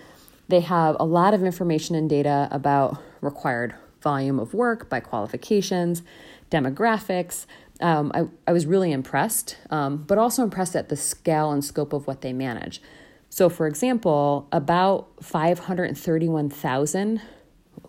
they 0.48 0.60
have 0.60 0.96
a 0.98 1.04
lot 1.04 1.34
of 1.34 1.44
information 1.44 1.94
and 1.94 2.08
data 2.08 2.48
about 2.50 3.00
required 3.20 3.74
volume 4.00 4.38
of 4.38 4.54
work 4.54 4.88
by 4.88 5.00
qualifications, 5.00 6.02
demographics. 6.50 7.46
Um, 7.80 8.10
I, 8.14 8.24
I 8.46 8.52
was 8.52 8.66
really 8.66 8.92
impressed, 8.92 9.56
um, 9.70 9.98
but 9.98 10.18
also 10.18 10.42
impressed 10.42 10.74
at 10.74 10.88
the 10.88 10.96
scale 10.96 11.50
and 11.50 11.64
scope 11.64 11.92
of 11.92 12.06
what 12.06 12.22
they 12.22 12.32
manage. 12.32 12.80
So, 13.28 13.48
for 13.48 13.66
example, 13.66 14.48
about 14.50 15.08
531,000, 15.22 17.20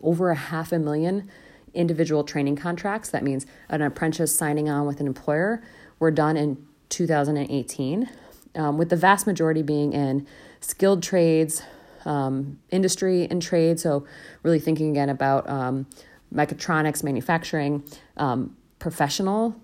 over 0.02 0.30
a 0.30 0.36
half 0.36 0.72
a 0.72 0.80
million 0.80 1.30
individual 1.74 2.24
training 2.24 2.56
contracts, 2.56 3.10
that 3.10 3.24
means 3.24 3.46
an 3.70 3.82
apprentice 3.82 4.36
signing 4.36 4.70
on 4.70 4.86
with 4.86 5.00
an 5.00 5.08
employer, 5.08 5.62
were 6.00 6.12
done 6.12 6.38
in 6.38 6.66
2018, 6.90 8.10
um, 8.56 8.78
with 8.78 8.90
the 8.90 8.96
vast 8.96 9.28
majority 9.28 9.62
being 9.62 9.94
in 9.94 10.26
skilled 10.62 11.04
trades, 11.04 11.62
um, 12.06 12.60
industry 12.72 13.28
and 13.30 13.42
trade. 13.42 13.80
So, 13.80 14.06
really 14.44 14.60
thinking 14.60 14.90
again 14.92 15.10
about 15.10 15.48
um, 15.50 15.86
mechatronics, 16.34 17.04
manufacturing, 17.04 17.84
um, 18.18 18.56
professional 18.80 19.56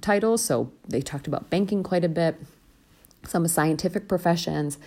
titles. 0.00 0.44
So, 0.44 0.70
they 0.88 1.00
talked 1.00 1.26
about 1.26 1.50
banking 1.50 1.82
quite 1.82 2.04
a 2.04 2.08
bit, 2.08 2.36
some 3.24 3.46
scientific 3.48 4.08
professions, 4.08 4.78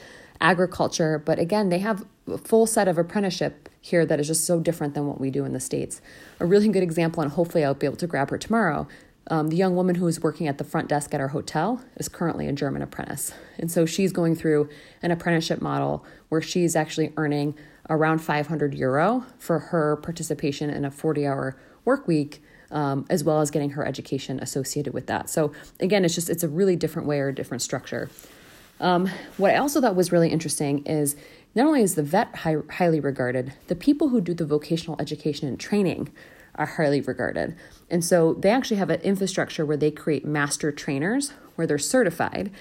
agriculture. 0.41 1.21
But 1.23 1.39
again, 1.39 1.69
they 1.69 1.79
have 1.79 2.05
a 2.27 2.37
full 2.37 2.65
set 2.65 2.87
of 2.87 2.97
apprenticeship 2.97 3.69
here 3.81 4.05
that 4.05 4.19
is 4.19 4.27
just 4.27 4.45
so 4.45 4.59
different 4.59 4.93
than 4.93 5.07
what 5.07 5.19
we 5.19 5.29
do 5.29 5.45
in 5.45 5.53
the 5.53 5.59
States. 5.59 6.01
A 6.39 6.45
really 6.45 6.67
good 6.67 6.83
example, 6.83 7.23
and 7.23 7.31
hopefully 7.31 7.63
I'll 7.63 7.73
be 7.73 7.85
able 7.85 7.97
to 7.97 8.07
grab 8.07 8.29
her 8.29 8.37
tomorrow, 8.37 8.87
um, 9.29 9.49
the 9.49 9.57
young 9.57 9.75
woman 9.75 9.95
who 9.95 10.07
is 10.07 10.21
working 10.21 10.47
at 10.47 10.57
the 10.57 10.63
front 10.63 10.87
desk 10.87 11.13
at 11.13 11.19
our 11.19 11.29
hotel 11.29 11.81
is 11.97 12.07
currently 12.07 12.47
a 12.47 12.53
German 12.53 12.81
apprentice. 12.81 13.33
And 13.57 13.69
so 13.69 13.85
she's 13.85 14.13
going 14.13 14.35
through 14.35 14.69
an 15.01 15.11
apprenticeship 15.11 15.61
model 15.61 16.05
where 16.29 16.41
she's 16.41 16.75
actually 16.75 17.11
earning 17.17 17.55
around 17.89 18.19
500 18.19 18.73
euro 18.73 19.25
for 19.37 19.59
her 19.59 19.97
participation 19.97 20.69
in 20.69 20.85
a 20.85 20.91
40 20.91 21.27
hour 21.27 21.57
work 21.85 22.07
week. 22.07 22.41
Um, 22.69 23.05
as 23.09 23.23
well 23.23 23.39
as 23.39 23.49
getting 23.49 23.69
her 23.69 23.87
education 23.87 24.41
associated 24.41 24.93
with 24.93 25.07
that. 25.07 25.29
So 25.29 25.53
again, 25.79 26.03
it's 26.03 26.13
just 26.13 26.29
it's 26.29 26.43
a 26.43 26.49
really 26.49 26.75
different 26.75 27.07
way 27.07 27.21
or 27.21 27.29
a 27.29 27.33
different 27.33 27.61
structure. 27.61 28.09
Um, 28.79 29.09
what 29.37 29.51
I 29.51 29.57
also 29.57 29.81
thought 29.81 29.95
was 29.95 30.11
really 30.11 30.29
interesting 30.29 30.85
is 30.85 31.15
not 31.55 31.67
only 31.67 31.81
is 31.81 31.95
the 31.95 32.03
vet 32.03 32.35
high, 32.35 32.57
highly 32.71 32.99
regarded, 32.99 33.53
the 33.67 33.75
people 33.75 34.09
who 34.09 34.21
do 34.21 34.33
the 34.33 34.45
vocational 34.45 34.95
education 34.99 35.47
and 35.47 35.59
training 35.59 36.09
are 36.55 36.65
highly 36.65 37.01
regarded. 37.01 37.55
And 37.89 38.03
so 38.03 38.33
they 38.33 38.49
actually 38.49 38.77
have 38.77 38.89
an 38.89 39.01
infrastructure 39.01 39.65
where 39.65 39.77
they 39.77 39.91
create 39.91 40.25
master 40.25 40.71
trainers 40.71 41.33
where 41.55 41.67
they're 41.67 41.77
certified. 41.77 42.51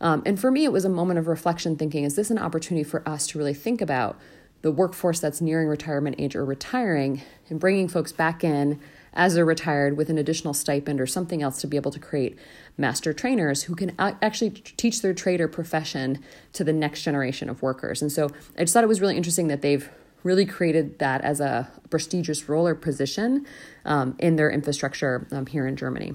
Um, 0.00 0.22
and 0.24 0.40
for 0.40 0.50
me, 0.50 0.64
it 0.64 0.72
was 0.72 0.84
a 0.84 0.88
moment 0.88 1.18
of 1.18 1.28
reflection 1.28 1.76
thinking, 1.76 2.04
is 2.04 2.16
this 2.16 2.30
an 2.30 2.38
opportunity 2.38 2.84
for 2.84 3.06
us 3.08 3.26
to 3.28 3.38
really 3.38 3.54
think 3.54 3.80
about 3.80 4.18
the 4.62 4.72
workforce 4.72 5.20
that's 5.20 5.40
nearing 5.40 5.68
retirement 5.68 6.16
age 6.18 6.34
or 6.36 6.44
retiring 6.44 7.22
and 7.48 7.60
bringing 7.60 7.88
folks 7.88 8.12
back 8.12 8.44
in 8.44 8.80
as 9.12 9.34
they're 9.34 9.44
retired 9.44 9.96
with 9.96 10.08
an 10.08 10.18
additional 10.18 10.54
stipend 10.54 11.00
or 11.00 11.06
something 11.06 11.42
else 11.42 11.60
to 11.60 11.66
be 11.66 11.76
able 11.76 11.90
to 11.90 11.98
create 11.98 12.38
master 12.76 13.12
trainers 13.12 13.64
who 13.64 13.74
can 13.74 13.92
actually 13.98 14.50
teach 14.50 15.02
their 15.02 15.14
trade 15.14 15.40
or 15.40 15.48
profession 15.48 16.22
to 16.52 16.64
the 16.64 16.72
next 16.72 17.02
generation 17.02 17.48
of 17.48 17.62
workers. 17.62 18.00
And 18.00 18.10
so 18.10 18.30
I 18.56 18.62
just 18.62 18.72
thought 18.72 18.84
it 18.84 18.88
was 18.88 19.00
really 19.00 19.16
interesting 19.16 19.48
that 19.48 19.62
they've 19.62 19.88
really 20.22 20.46
created 20.46 20.98
that 20.98 21.20
as 21.22 21.40
a 21.40 21.70
prestigious 21.88 22.48
role 22.48 22.66
or 22.66 22.74
position 22.74 23.46
um, 23.84 24.14
in 24.18 24.36
their 24.36 24.50
infrastructure 24.50 25.26
um, 25.32 25.46
here 25.46 25.66
in 25.66 25.76
Germany. 25.76 26.14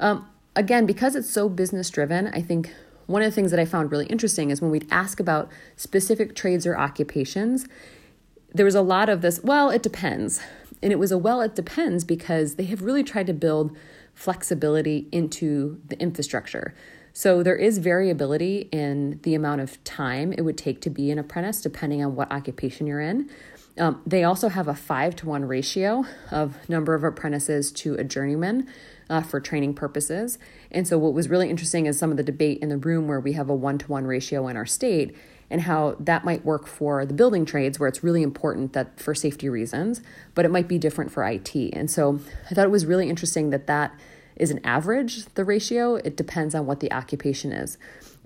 Um, 0.00 0.28
again, 0.56 0.86
because 0.86 1.14
it's 1.14 1.30
so 1.30 1.48
business 1.48 1.88
driven, 1.90 2.28
I 2.28 2.42
think 2.42 2.72
one 3.06 3.22
of 3.22 3.30
the 3.30 3.34
things 3.34 3.50
that 3.50 3.60
I 3.60 3.64
found 3.64 3.92
really 3.92 4.06
interesting 4.06 4.50
is 4.50 4.60
when 4.60 4.70
we'd 4.70 4.88
ask 4.90 5.20
about 5.20 5.50
specific 5.76 6.34
trades 6.34 6.66
or 6.66 6.76
occupations, 6.76 7.66
there 8.52 8.64
was 8.64 8.74
a 8.74 8.82
lot 8.82 9.08
of 9.08 9.20
this, 9.20 9.40
well, 9.42 9.70
it 9.70 9.82
depends. 9.82 10.40
And 10.84 10.92
it 10.92 10.98
was 10.98 11.10
a 11.10 11.16
well, 11.16 11.40
it 11.40 11.54
depends 11.54 12.04
because 12.04 12.56
they 12.56 12.66
have 12.66 12.82
really 12.82 13.02
tried 13.02 13.26
to 13.28 13.32
build 13.32 13.74
flexibility 14.12 15.08
into 15.10 15.80
the 15.88 15.98
infrastructure. 15.98 16.74
So 17.14 17.42
there 17.42 17.56
is 17.56 17.78
variability 17.78 18.68
in 18.70 19.18
the 19.22 19.34
amount 19.34 19.62
of 19.62 19.82
time 19.84 20.34
it 20.34 20.42
would 20.42 20.58
take 20.58 20.82
to 20.82 20.90
be 20.90 21.10
an 21.10 21.18
apprentice, 21.18 21.62
depending 21.62 22.04
on 22.04 22.14
what 22.14 22.30
occupation 22.30 22.86
you're 22.86 23.00
in. 23.00 23.30
Um, 23.78 24.02
they 24.06 24.24
also 24.24 24.50
have 24.50 24.68
a 24.68 24.74
five 24.74 25.16
to 25.16 25.26
one 25.26 25.46
ratio 25.46 26.04
of 26.30 26.68
number 26.68 26.94
of 26.94 27.02
apprentices 27.02 27.72
to 27.72 27.94
a 27.94 28.04
journeyman 28.04 28.68
uh, 29.08 29.22
for 29.22 29.40
training 29.40 29.74
purposes. 29.74 30.38
And 30.70 30.86
so, 30.86 30.98
what 30.98 31.14
was 31.14 31.30
really 31.30 31.48
interesting 31.48 31.86
is 31.86 31.98
some 31.98 32.10
of 32.10 32.18
the 32.18 32.22
debate 32.22 32.58
in 32.60 32.68
the 32.68 32.76
room 32.76 33.08
where 33.08 33.20
we 33.20 33.32
have 33.32 33.48
a 33.48 33.54
one 33.54 33.78
to 33.78 33.86
one 33.86 34.06
ratio 34.06 34.48
in 34.48 34.56
our 34.56 34.66
state 34.66 35.16
and 35.50 35.62
how 35.62 35.96
that 36.00 36.24
might 36.24 36.44
work 36.44 36.66
for 36.66 37.04
the 37.04 37.14
building 37.14 37.44
trades 37.44 37.78
where 37.78 37.88
it's 37.88 38.02
really 38.02 38.22
important 38.22 38.72
that 38.72 38.98
for 38.98 39.14
safety 39.14 39.48
reasons, 39.48 40.00
but 40.34 40.44
it 40.44 40.50
might 40.50 40.68
be 40.68 40.78
different 40.78 41.10
for 41.10 41.24
IT. 41.24 41.54
And 41.54 41.90
so, 41.90 42.20
I 42.50 42.54
thought 42.54 42.64
it 42.64 42.70
was 42.70 42.86
really 42.86 43.08
interesting 43.08 43.50
that 43.50 43.66
that 43.66 43.94
is 44.36 44.50
an 44.50 44.60
average, 44.64 45.26
the 45.34 45.44
ratio. 45.44 45.96
It 45.96 46.16
depends 46.16 46.54
on 46.54 46.66
what 46.66 46.80
the 46.80 46.92
occupation 46.92 47.52
is. 47.52 47.78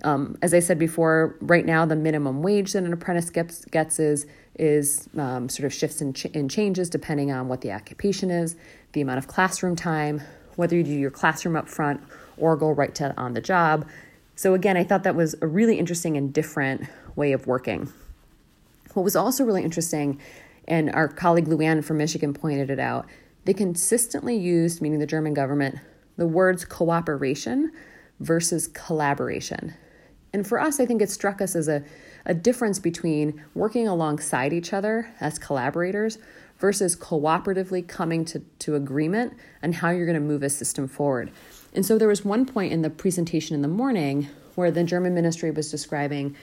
Um, 0.03 0.37
as 0.41 0.53
I 0.53 0.59
said 0.59 0.79
before, 0.79 1.35
right 1.41 1.65
now 1.65 1.85
the 1.85 1.95
minimum 1.95 2.41
wage 2.41 2.73
that 2.73 2.83
an 2.83 2.93
apprentice 2.93 3.29
gets, 3.29 3.65
gets 3.65 3.99
is 3.99 4.25
is 4.57 5.07
um, 5.17 5.47
sort 5.47 5.65
of 5.65 5.73
shifts 5.73 6.01
and, 6.01 6.13
ch- 6.13 6.27
and 6.33 6.51
changes 6.51 6.89
depending 6.89 7.31
on 7.31 7.47
what 7.47 7.61
the 7.61 7.71
occupation 7.71 8.29
is, 8.29 8.57
the 8.91 8.99
amount 8.99 9.17
of 9.17 9.25
classroom 9.25 9.73
time, 9.73 10.21
whether 10.57 10.75
you 10.75 10.83
do 10.83 10.91
your 10.91 11.09
classroom 11.09 11.55
up 11.55 11.69
front 11.69 12.01
or 12.37 12.57
go 12.57 12.69
right 12.69 12.93
to 12.93 13.15
on 13.17 13.33
the 13.33 13.41
job. 13.41 13.87
So 14.39 14.53
again, 14.53 14.77
I 14.77 14.85
thought 14.85 15.03
that 15.03 15.17
was 15.17 15.35
a 15.41 15.47
really 15.47 15.77
interesting 15.77 16.15
and 16.15 16.31
different 16.31 16.83
way 17.17 17.33
of 17.33 17.45
working. 17.45 17.91
What 18.93 19.03
was 19.03 19.13
also 19.13 19.43
really 19.43 19.65
interesting, 19.65 20.17
and 20.65 20.89
our 20.91 21.09
colleague 21.09 21.47
Luann 21.47 21.83
from 21.83 21.97
Michigan 21.97 22.33
pointed 22.33 22.69
it 22.69 22.79
out, 22.79 23.05
they 23.43 23.53
consistently 23.53 24.37
used, 24.37 24.81
meaning 24.81 24.99
the 24.99 25.05
German 25.05 25.33
government, 25.33 25.79
the 26.15 26.25
words 26.25 26.63
cooperation 26.63 27.73
versus 28.21 28.69
collaboration. 28.69 29.73
And 30.31 30.47
for 30.47 30.57
us, 30.57 30.79
I 30.79 30.85
think 30.85 31.01
it 31.01 31.09
struck 31.09 31.41
us 31.41 31.53
as 31.53 31.67
a, 31.67 31.83
a 32.25 32.33
difference 32.33 32.79
between 32.79 33.43
working 33.55 33.89
alongside 33.89 34.53
each 34.53 34.71
other 34.71 35.13
as 35.19 35.37
collaborators 35.37 36.17
versus 36.59 36.95
cooperatively 36.95 37.87
coming 37.87 38.25
to, 38.25 38.39
to 38.59 38.75
agreement 38.75 39.33
on 39.63 39.73
how 39.73 39.89
you're 39.89 40.05
going 40.05 40.13
to 40.13 40.19
move 40.19 40.43
a 40.43 40.49
system 40.49 40.87
forward. 40.87 41.31
And 41.73 41.85
so 41.85 41.97
there 41.97 42.07
was 42.07 42.25
one 42.25 42.45
point 42.45 42.73
in 42.73 42.81
the 42.81 42.89
presentation 42.89 43.55
in 43.55 43.61
the 43.61 43.67
morning 43.67 44.27
where 44.55 44.71
the 44.71 44.83
German 44.83 45.13
ministry 45.13 45.51
was 45.51 45.71
describing 45.71 46.35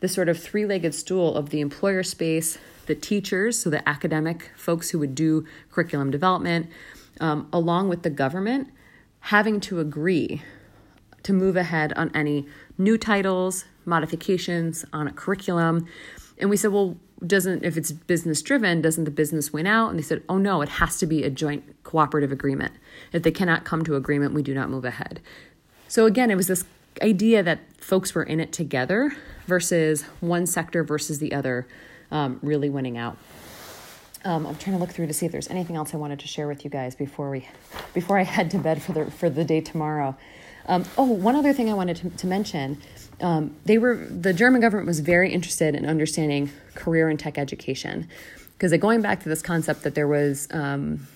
the 0.00 0.08
sort 0.08 0.28
of 0.28 0.38
three 0.38 0.66
legged 0.66 0.94
stool 0.94 1.34
of 1.34 1.50
the 1.50 1.60
employer 1.60 2.02
space, 2.02 2.58
the 2.86 2.94
teachers, 2.94 3.58
so 3.58 3.70
the 3.70 3.86
academic 3.88 4.50
folks 4.56 4.90
who 4.90 4.98
would 4.98 5.14
do 5.14 5.46
curriculum 5.70 6.10
development, 6.10 6.68
um, 7.20 7.48
along 7.52 7.88
with 7.88 8.02
the 8.02 8.10
government, 8.10 8.68
having 9.20 9.58
to 9.58 9.80
agree 9.80 10.42
to 11.22 11.32
move 11.32 11.56
ahead 11.56 11.92
on 11.94 12.10
any 12.14 12.46
new 12.76 12.98
titles, 12.98 13.64
modifications 13.86 14.84
on 14.92 15.08
a 15.08 15.12
curriculum. 15.12 15.86
And 16.38 16.50
we 16.50 16.56
said, 16.56 16.70
well, 16.70 16.98
doesn't, 17.26 17.64
if 17.64 17.76
it's 17.76 17.92
business 17.92 18.42
driven, 18.42 18.80
doesn't 18.80 19.04
the 19.04 19.10
business 19.10 19.52
win 19.52 19.66
out? 19.66 19.90
And 19.90 19.98
they 19.98 20.02
said, 20.02 20.22
oh 20.28 20.38
no, 20.38 20.62
it 20.62 20.68
has 20.68 20.98
to 20.98 21.06
be 21.06 21.22
a 21.22 21.30
joint 21.30 21.82
cooperative 21.84 22.32
agreement. 22.32 22.74
If 23.12 23.22
they 23.22 23.30
cannot 23.30 23.64
come 23.64 23.84
to 23.84 23.96
agreement, 23.96 24.34
we 24.34 24.42
do 24.42 24.54
not 24.54 24.70
move 24.70 24.84
ahead. 24.84 25.20
So 25.88 26.06
again, 26.06 26.30
it 26.30 26.36
was 26.36 26.46
this 26.46 26.64
idea 27.02 27.42
that 27.42 27.60
folks 27.78 28.14
were 28.14 28.22
in 28.22 28.40
it 28.40 28.52
together 28.52 29.14
versus 29.46 30.02
one 30.20 30.46
sector 30.46 30.84
versus 30.84 31.18
the 31.18 31.32
other 31.32 31.66
um, 32.10 32.38
really 32.42 32.70
winning 32.70 32.96
out. 32.96 33.16
Um, 34.24 34.46
I'm 34.46 34.56
trying 34.56 34.76
to 34.76 34.80
look 34.80 34.90
through 34.90 35.06
to 35.08 35.12
see 35.12 35.26
if 35.26 35.32
there's 35.32 35.48
anything 35.48 35.76
else 35.76 35.92
I 35.92 35.98
wanted 35.98 36.18
to 36.20 36.26
share 36.26 36.48
with 36.48 36.64
you 36.64 36.70
guys 36.70 36.94
before 36.94 37.30
we 37.30 37.46
before 37.92 38.18
I 38.18 38.22
head 38.22 38.50
to 38.52 38.58
bed 38.58 38.82
for 38.82 38.92
the 38.92 39.10
for 39.10 39.28
the 39.28 39.44
day 39.44 39.60
tomorrow. 39.60 40.16
Um, 40.66 40.86
oh, 40.96 41.04
one 41.04 41.36
other 41.36 41.52
thing 41.52 41.68
I 41.68 41.74
wanted 41.74 41.96
to, 41.98 42.10
to 42.10 42.26
mention: 42.26 42.80
um, 43.20 43.54
they 43.64 43.78
were 43.78 43.96
the 43.96 44.32
German 44.32 44.60
government 44.60 44.86
was 44.86 45.00
very 45.00 45.32
interested 45.32 45.74
in 45.74 45.86
understanding 45.86 46.50
career 46.74 47.08
and 47.08 47.18
tech 47.18 47.38
education 47.38 48.08
because 48.52 48.72
going 48.78 49.02
back 49.02 49.22
to 49.22 49.28
this 49.28 49.42
concept 49.42 49.82
that 49.82 49.94
there 49.94 50.08
was. 50.08 50.48
Um, 50.50 51.06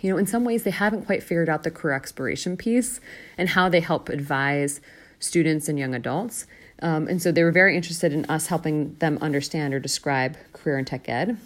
you 0.00 0.12
know, 0.12 0.16
in 0.16 0.26
some 0.26 0.44
ways, 0.44 0.62
they 0.62 0.70
haven't 0.70 1.06
quite 1.06 1.24
figured 1.24 1.48
out 1.48 1.64
the 1.64 1.72
career 1.72 1.94
exploration 1.94 2.56
piece 2.56 3.00
and 3.36 3.48
how 3.48 3.68
they 3.68 3.80
help 3.80 4.08
advise 4.08 4.80
students 5.18 5.68
and 5.68 5.76
young 5.76 5.92
adults. 5.92 6.46
Um, 6.80 7.08
and 7.08 7.20
so 7.20 7.32
they 7.32 7.42
were 7.42 7.50
very 7.50 7.76
interested 7.76 8.12
in 8.12 8.24
us 8.26 8.46
helping 8.46 8.94
them 8.96 9.18
understand 9.20 9.74
or 9.74 9.80
describe 9.80 10.36
career 10.52 10.78
and 10.78 10.86
tech 10.86 11.08
ed. 11.08 11.36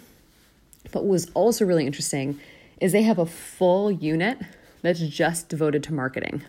But 0.91 1.03
what 1.03 1.07
was 1.07 1.31
also 1.33 1.65
really 1.65 1.87
interesting 1.87 2.39
is 2.79 2.91
they 2.91 3.03
have 3.03 3.17
a 3.17 3.25
full 3.25 3.91
unit 3.91 4.37
that's 4.81 4.99
just 4.99 5.49
devoted 5.49 5.83
to 5.85 5.93
marketing 5.93 6.43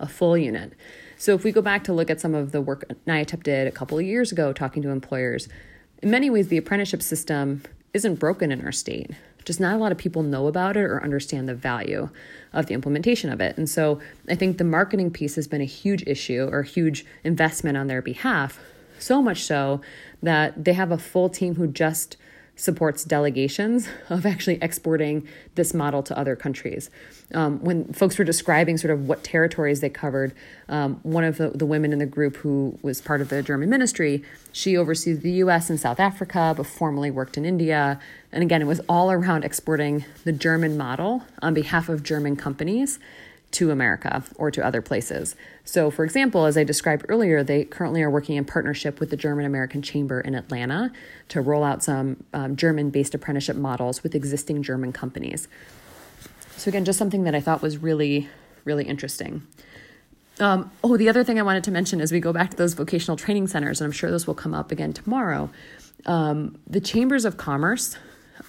a 0.00 0.06
full 0.06 0.36
unit. 0.36 0.72
So 1.20 1.34
if 1.34 1.42
we 1.42 1.50
go 1.50 1.60
back 1.60 1.82
to 1.84 1.92
look 1.92 2.10
at 2.10 2.20
some 2.20 2.34
of 2.34 2.52
the 2.52 2.60
work 2.60 2.84
NYATEP 3.06 3.42
did 3.42 3.66
a 3.66 3.72
couple 3.72 3.98
of 3.98 4.04
years 4.04 4.30
ago 4.30 4.52
talking 4.52 4.82
to 4.82 4.90
employers, 4.90 5.48
in 6.00 6.10
many 6.10 6.30
ways 6.30 6.46
the 6.46 6.56
apprenticeship 6.56 7.02
system 7.02 7.62
isn't 7.92 8.16
broken 8.16 8.52
in 8.52 8.64
our 8.64 8.70
state. 8.70 9.10
Just 9.44 9.58
not 9.58 9.74
a 9.74 9.78
lot 9.78 9.90
of 9.90 9.98
people 9.98 10.22
know 10.22 10.46
about 10.46 10.76
it 10.76 10.82
or 10.82 11.02
understand 11.02 11.48
the 11.48 11.54
value 11.54 12.08
of 12.52 12.66
the 12.66 12.74
implementation 12.74 13.30
of 13.30 13.40
it. 13.40 13.56
And 13.56 13.68
so 13.68 13.98
I 14.28 14.36
think 14.36 14.58
the 14.58 14.64
marketing 14.64 15.10
piece 15.10 15.34
has 15.34 15.48
been 15.48 15.60
a 15.60 15.64
huge 15.64 16.04
issue 16.06 16.48
or 16.52 16.62
huge 16.62 17.04
investment 17.24 17.76
on 17.76 17.88
their 17.88 18.02
behalf, 18.02 18.60
so 19.00 19.20
much 19.20 19.42
so 19.42 19.80
that 20.22 20.64
they 20.64 20.74
have 20.74 20.92
a 20.92 20.98
full 20.98 21.28
team 21.28 21.56
who 21.56 21.66
just 21.66 22.16
supports 22.58 23.04
delegations 23.04 23.88
of 24.10 24.26
actually 24.26 24.58
exporting 24.60 25.26
this 25.54 25.72
model 25.72 26.02
to 26.02 26.18
other 26.18 26.36
countries. 26.36 26.90
Um, 27.32 27.62
when 27.62 27.92
folks 27.92 28.18
were 28.18 28.24
describing 28.24 28.76
sort 28.76 28.92
of 28.92 29.06
what 29.06 29.22
territories 29.22 29.80
they 29.80 29.88
covered, 29.88 30.34
um, 30.68 31.00
one 31.02 31.24
of 31.24 31.38
the, 31.38 31.50
the 31.50 31.66
women 31.66 31.92
in 31.92 31.98
the 31.98 32.06
group 32.06 32.36
who 32.36 32.78
was 32.82 33.00
part 33.00 33.20
of 33.20 33.28
the 33.28 33.42
German 33.42 33.70
ministry, 33.70 34.22
she 34.52 34.76
oversees 34.76 35.20
the 35.20 35.32
US 35.32 35.70
and 35.70 35.78
South 35.78 36.00
Africa, 36.00 36.54
but 36.56 36.66
formerly 36.66 37.10
worked 37.10 37.36
in 37.36 37.44
India. 37.44 38.00
And 38.32 38.42
again, 38.42 38.60
it 38.60 38.66
was 38.66 38.80
all 38.88 39.10
around 39.10 39.44
exporting 39.44 40.04
the 40.24 40.32
German 40.32 40.76
model 40.76 41.22
on 41.40 41.54
behalf 41.54 41.88
of 41.88 42.02
German 42.02 42.36
companies 42.36 42.98
to 43.50 43.70
America 43.70 44.22
or 44.36 44.50
to 44.50 44.64
other 44.64 44.82
places. 44.82 45.34
So, 45.64 45.90
for 45.90 46.04
example, 46.04 46.44
as 46.44 46.56
I 46.56 46.64
described 46.64 47.06
earlier, 47.08 47.42
they 47.42 47.64
currently 47.64 48.02
are 48.02 48.10
working 48.10 48.36
in 48.36 48.44
partnership 48.44 49.00
with 49.00 49.10
the 49.10 49.16
German 49.16 49.46
American 49.46 49.80
Chamber 49.80 50.20
in 50.20 50.34
Atlanta 50.34 50.92
to 51.28 51.40
roll 51.40 51.64
out 51.64 51.82
some 51.82 52.24
um, 52.34 52.56
German 52.56 52.90
based 52.90 53.14
apprenticeship 53.14 53.56
models 53.56 54.02
with 54.02 54.14
existing 54.14 54.62
German 54.62 54.92
companies. 54.92 55.48
So, 56.56 56.68
again, 56.68 56.84
just 56.84 56.98
something 56.98 57.24
that 57.24 57.34
I 57.34 57.40
thought 57.40 57.62
was 57.62 57.78
really, 57.78 58.28
really 58.64 58.84
interesting. 58.84 59.46
Um, 60.40 60.70
oh, 60.84 60.96
the 60.96 61.08
other 61.08 61.24
thing 61.24 61.38
I 61.38 61.42
wanted 61.42 61.64
to 61.64 61.70
mention 61.70 62.00
as 62.00 62.12
we 62.12 62.20
go 62.20 62.32
back 62.32 62.50
to 62.50 62.56
those 62.56 62.74
vocational 62.74 63.16
training 63.16 63.48
centers, 63.48 63.80
and 63.80 63.86
I'm 63.86 63.92
sure 63.92 64.10
this 64.10 64.26
will 64.26 64.34
come 64.34 64.54
up 64.54 64.70
again 64.70 64.92
tomorrow, 64.92 65.50
um, 66.06 66.58
the 66.66 66.80
chambers 66.80 67.24
of 67.24 67.36
commerce, 67.36 67.96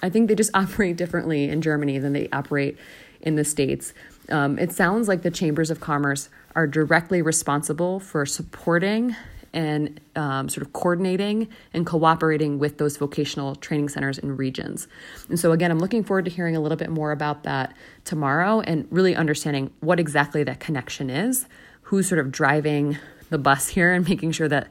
I 0.04 0.10
think 0.10 0.28
they 0.28 0.36
just 0.36 0.52
operate 0.54 0.98
differently 0.98 1.50
in 1.50 1.62
Germany 1.62 2.00
than 2.00 2.14
they 2.14 2.30
operate 2.32 2.78
in 3.22 3.36
the 3.36 3.44
States. 3.46 3.94
Um, 4.32 4.60
it 4.60 4.72
sounds 4.72 5.08
like 5.08 5.22
the 5.22 5.32
chambers 5.32 5.72
of 5.72 5.80
commerce 5.80 6.30
are 6.56 6.68
directly 6.68 7.22
responsible 7.22 8.00
for 8.00 8.26
supporting 8.26 9.16
and 9.52 10.00
um, 10.16 10.48
sort 10.48 10.66
of 10.66 10.74
coordinating 10.74 11.48
and 11.74 11.86
cooperating 11.86 12.60
with 12.60 12.78
those 12.78 12.98
vocational 12.98 13.56
training 13.56 13.90
centers 13.90 14.20
in 14.20 14.38
regions. 14.38 14.88
And 15.28 15.40
so, 15.40 15.52
again, 15.52 15.72
I'm 15.72 15.80
looking 15.80 16.04
forward 16.04 16.26
to 16.26 16.32
hearing 16.32 16.56
a 16.56 16.60
little 16.60 16.78
bit 16.78 16.90
more 16.92 17.12
about 17.12 17.44
that 17.44 17.74
tomorrow 18.06 18.62
and 18.62 18.88
really 18.92 19.16
understanding 19.16 19.72
what 19.80 20.00
exactly 20.00 20.44
that 20.44 20.60
connection 20.60 21.10
is, 21.10 21.48
who's 21.82 22.08
sort 22.08 22.20
of 22.20 22.32
driving 22.32 22.98
the 23.32 23.40
bus 23.40 23.70
here 23.70 23.92
and 23.92 24.08
making 24.08 24.32
sure 24.34 24.48
that 24.48 24.68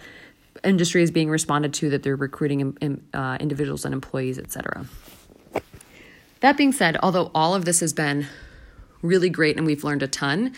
industry 0.62 1.02
is 1.02 1.10
being 1.10 1.30
responded 1.30 1.74
to, 1.74 1.90
that 1.90 2.04
they're 2.04 2.16
recruiting 2.16 3.02
uh, 3.14 3.36
individuals 3.40 3.84
and 3.84 3.92
employees, 3.92 4.38
et 4.38 4.52
cetera. 4.52 4.86
That 6.40 6.56
being 6.56 6.72
said, 6.72 6.96
although 7.02 7.32
all 7.34 7.54
of 7.56 7.64
this 7.64 7.80
has 7.80 7.92
been 7.92 8.28
really 9.02 9.30
great 9.30 9.56
and 9.56 9.66
we've 9.66 9.84
learned 9.84 10.02
a 10.02 10.08
ton. 10.08 10.54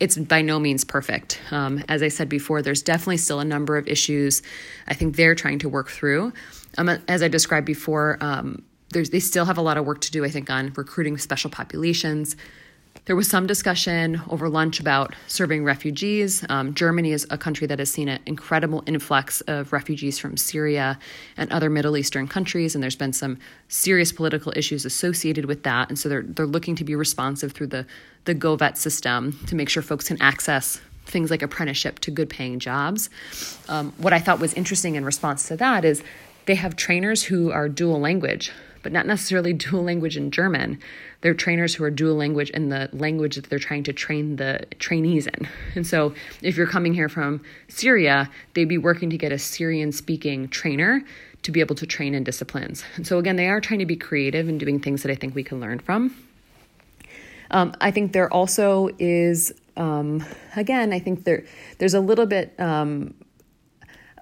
It's 0.00 0.16
by 0.18 0.42
no 0.42 0.58
means 0.58 0.84
perfect. 0.84 1.40
Um, 1.50 1.84
as 1.88 2.02
I 2.02 2.08
said 2.08 2.28
before, 2.28 2.60
there's 2.60 2.82
definitely 2.82 3.18
still 3.18 3.40
a 3.40 3.44
number 3.44 3.76
of 3.76 3.86
issues 3.86 4.42
I 4.88 4.94
think 4.94 5.16
they're 5.16 5.34
trying 5.34 5.60
to 5.60 5.68
work 5.68 5.90
through. 5.90 6.32
Um, 6.78 6.88
as 7.06 7.22
I 7.22 7.28
described 7.28 7.66
before, 7.66 8.18
um, 8.20 8.62
they 8.90 9.20
still 9.20 9.44
have 9.44 9.58
a 9.58 9.62
lot 9.62 9.78
of 9.78 9.86
work 9.86 10.00
to 10.02 10.10
do, 10.10 10.24
I 10.24 10.28
think, 10.28 10.50
on 10.50 10.72
recruiting 10.76 11.16
special 11.18 11.50
populations, 11.50 12.36
there 13.04 13.16
was 13.16 13.28
some 13.28 13.46
discussion 13.46 14.20
over 14.30 14.48
lunch 14.48 14.78
about 14.78 15.14
serving 15.26 15.64
refugees. 15.64 16.44
Um, 16.48 16.72
Germany 16.72 17.10
is 17.10 17.26
a 17.30 17.38
country 17.38 17.66
that 17.66 17.80
has 17.80 17.90
seen 17.90 18.08
an 18.08 18.20
incredible 18.26 18.84
influx 18.86 19.40
of 19.42 19.72
refugees 19.72 20.20
from 20.20 20.36
Syria 20.36 20.98
and 21.36 21.50
other 21.50 21.68
Middle 21.68 21.96
Eastern 21.96 22.28
countries, 22.28 22.74
and 22.74 22.82
there's 22.82 22.96
been 22.96 23.12
some 23.12 23.38
serious 23.68 24.12
political 24.12 24.52
issues 24.54 24.84
associated 24.84 25.46
with 25.46 25.64
that. 25.64 25.88
And 25.88 25.98
so 25.98 26.08
they're 26.08 26.22
they're 26.22 26.46
looking 26.46 26.76
to 26.76 26.84
be 26.84 26.94
responsive 26.94 27.52
through 27.52 27.68
the 27.68 27.86
the 28.24 28.34
Go-VET 28.34 28.78
system 28.78 29.36
to 29.48 29.56
make 29.56 29.68
sure 29.68 29.82
folks 29.82 30.06
can 30.06 30.22
access 30.22 30.80
things 31.06 31.28
like 31.28 31.42
apprenticeship 31.42 31.98
to 31.98 32.12
good 32.12 32.30
paying 32.30 32.60
jobs. 32.60 33.10
Um, 33.68 33.92
what 33.98 34.12
I 34.12 34.20
thought 34.20 34.38
was 34.38 34.54
interesting 34.54 34.94
in 34.94 35.04
response 35.04 35.48
to 35.48 35.56
that 35.56 35.84
is 35.84 36.04
they 36.46 36.54
have 36.54 36.76
trainers 36.76 37.24
who 37.24 37.50
are 37.50 37.68
dual 37.68 37.98
language 37.98 38.52
but 38.82 38.92
not 38.92 39.06
necessarily 39.06 39.52
dual 39.52 39.82
language 39.82 40.16
in 40.16 40.30
German. 40.30 40.78
They're 41.20 41.34
trainers 41.34 41.74
who 41.74 41.84
are 41.84 41.90
dual 41.90 42.16
language 42.16 42.50
in 42.50 42.68
the 42.68 42.88
language 42.92 43.36
that 43.36 43.48
they're 43.48 43.58
trying 43.58 43.84
to 43.84 43.92
train 43.92 44.36
the 44.36 44.66
trainees 44.78 45.26
in. 45.26 45.48
And 45.74 45.86
so 45.86 46.14
if 46.42 46.56
you're 46.56 46.66
coming 46.66 46.94
here 46.94 47.08
from 47.08 47.42
Syria, 47.68 48.30
they'd 48.54 48.64
be 48.64 48.78
working 48.78 49.10
to 49.10 49.18
get 49.18 49.32
a 49.32 49.38
Syrian 49.38 49.92
speaking 49.92 50.48
trainer 50.48 51.02
to 51.42 51.50
be 51.50 51.60
able 51.60 51.74
to 51.74 51.86
train 51.86 52.14
in 52.14 52.24
disciplines. 52.24 52.84
And 52.96 53.06
so 53.06 53.18
again, 53.18 53.36
they 53.36 53.48
are 53.48 53.60
trying 53.60 53.80
to 53.80 53.86
be 53.86 53.96
creative 53.96 54.48
and 54.48 54.58
doing 54.58 54.80
things 54.80 55.02
that 55.02 55.10
I 55.10 55.14
think 55.14 55.34
we 55.34 55.42
can 55.42 55.60
learn 55.60 55.78
from. 55.80 56.14
Um, 57.50 57.74
I 57.80 57.90
think 57.90 58.12
there 58.12 58.32
also 58.32 58.88
is, 58.98 59.52
um, 59.76 60.24
again, 60.56 60.92
I 60.92 60.98
think 60.98 61.24
there 61.24 61.44
there's 61.78 61.94
a 61.94 62.00
little 62.00 62.26
bit 62.26 62.58
um, 62.58 63.14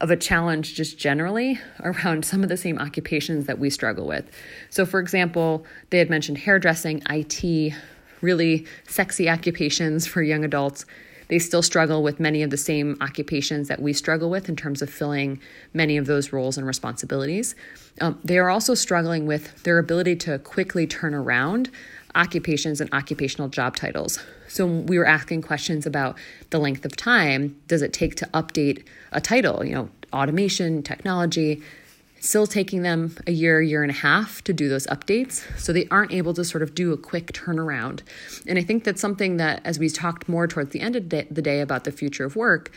of 0.00 0.10
a 0.10 0.16
challenge 0.16 0.74
just 0.74 0.98
generally 0.98 1.58
around 1.82 2.24
some 2.24 2.42
of 2.42 2.48
the 2.48 2.56
same 2.56 2.78
occupations 2.78 3.46
that 3.46 3.58
we 3.58 3.70
struggle 3.70 4.06
with. 4.06 4.30
So, 4.70 4.86
for 4.86 5.00
example, 5.00 5.64
they 5.90 5.98
had 5.98 6.10
mentioned 6.10 6.38
hairdressing, 6.38 7.02
IT, 7.08 7.74
really 8.20 8.66
sexy 8.86 9.28
occupations 9.28 10.06
for 10.06 10.22
young 10.22 10.44
adults. 10.44 10.84
They 11.28 11.38
still 11.38 11.62
struggle 11.62 12.02
with 12.02 12.18
many 12.18 12.42
of 12.42 12.50
the 12.50 12.56
same 12.56 12.96
occupations 13.00 13.68
that 13.68 13.80
we 13.80 13.92
struggle 13.92 14.30
with 14.30 14.48
in 14.48 14.56
terms 14.56 14.82
of 14.82 14.90
filling 14.90 15.40
many 15.72 15.96
of 15.96 16.06
those 16.06 16.32
roles 16.32 16.58
and 16.58 16.66
responsibilities. 16.66 17.54
Um, 18.00 18.18
they 18.24 18.38
are 18.38 18.50
also 18.50 18.74
struggling 18.74 19.26
with 19.26 19.62
their 19.62 19.78
ability 19.78 20.16
to 20.16 20.40
quickly 20.40 20.88
turn 20.88 21.14
around 21.14 21.70
occupations 22.14 22.80
and 22.80 22.92
occupational 22.92 23.48
job 23.48 23.76
titles. 23.76 24.20
So 24.48 24.66
we 24.66 24.98
were 24.98 25.06
asking 25.06 25.42
questions 25.42 25.86
about 25.86 26.16
the 26.50 26.58
length 26.58 26.84
of 26.84 26.96
time 26.96 27.60
does 27.68 27.82
it 27.82 27.92
take 27.92 28.16
to 28.16 28.26
update 28.34 28.84
a 29.12 29.20
title, 29.20 29.64
you 29.64 29.74
know, 29.74 29.88
automation, 30.12 30.82
technology, 30.82 31.62
still 32.20 32.46
taking 32.46 32.82
them 32.82 33.16
a 33.26 33.32
year, 33.32 33.62
year 33.62 33.82
and 33.82 33.90
a 33.90 33.94
half 33.94 34.42
to 34.44 34.52
do 34.52 34.68
those 34.68 34.86
updates. 34.88 35.42
So 35.58 35.72
they 35.72 35.88
aren't 35.90 36.12
able 36.12 36.34
to 36.34 36.44
sort 36.44 36.62
of 36.62 36.74
do 36.74 36.92
a 36.92 36.96
quick 36.96 37.32
turnaround. 37.32 38.02
And 38.46 38.58
I 38.58 38.62
think 38.62 38.84
that's 38.84 39.00
something 39.00 39.38
that, 39.38 39.62
as 39.64 39.78
we 39.78 39.88
talked 39.88 40.28
more 40.28 40.46
towards 40.46 40.72
the 40.72 40.80
end 40.80 40.96
of 40.96 41.08
the 41.08 41.42
day 41.42 41.60
about 41.60 41.84
the 41.84 41.92
future 41.92 42.24
of 42.24 42.36
work, 42.36 42.70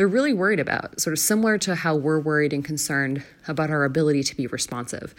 they're 0.00 0.08
really 0.08 0.32
worried 0.32 0.60
about, 0.60 0.98
sort 0.98 1.12
of 1.12 1.18
similar 1.18 1.58
to 1.58 1.74
how 1.74 1.94
we're 1.94 2.18
worried 2.18 2.54
and 2.54 2.64
concerned 2.64 3.22
about 3.46 3.68
our 3.68 3.84
ability 3.84 4.22
to 4.22 4.34
be 4.34 4.46
responsive. 4.46 5.14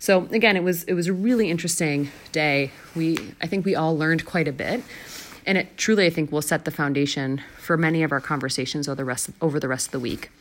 So 0.00 0.24
again, 0.32 0.56
it 0.56 0.64
was 0.64 0.82
it 0.84 0.94
was 0.94 1.06
a 1.06 1.12
really 1.12 1.48
interesting 1.52 2.10
day. 2.32 2.72
We 2.96 3.16
I 3.40 3.46
think 3.46 3.64
we 3.64 3.76
all 3.76 3.96
learned 3.96 4.24
quite 4.26 4.48
a 4.48 4.52
bit. 4.52 4.82
And 5.46 5.56
it 5.56 5.76
truly 5.76 6.06
I 6.06 6.10
think 6.10 6.32
will 6.32 6.42
set 6.42 6.64
the 6.64 6.72
foundation 6.72 7.42
for 7.58 7.76
many 7.76 8.02
of 8.02 8.10
our 8.10 8.20
conversations 8.20 8.88
over 8.88 8.96
the 8.96 9.04
rest 9.04 9.30
over 9.40 9.60
the 9.60 9.68
rest 9.68 9.86
of 9.86 9.92
the 9.92 10.00
week. 10.00 10.32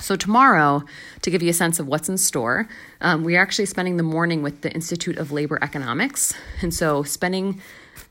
So, 0.00 0.16
tomorrow, 0.16 0.82
to 1.22 1.30
give 1.30 1.40
you 1.40 1.50
a 1.50 1.54
sense 1.54 1.78
of 1.78 1.86
what's 1.86 2.08
in 2.08 2.18
store, 2.18 2.68
um, 3.00 3.22
we 3.22 3.36
are 3.36 3.42
actually 3.42 3.66
spending 3.66 3.96
the 3.96 4.02
morning 4.02 4.42
with 4.42 4.62
the 4.62 4.72
Institute 4.72 5.18
of 5.18 5.30
Labor 5.30 5.56
Economics. 5.62 6.34
And 6.62 6.74
so, 6.74 7.04
spending 7.04 7.62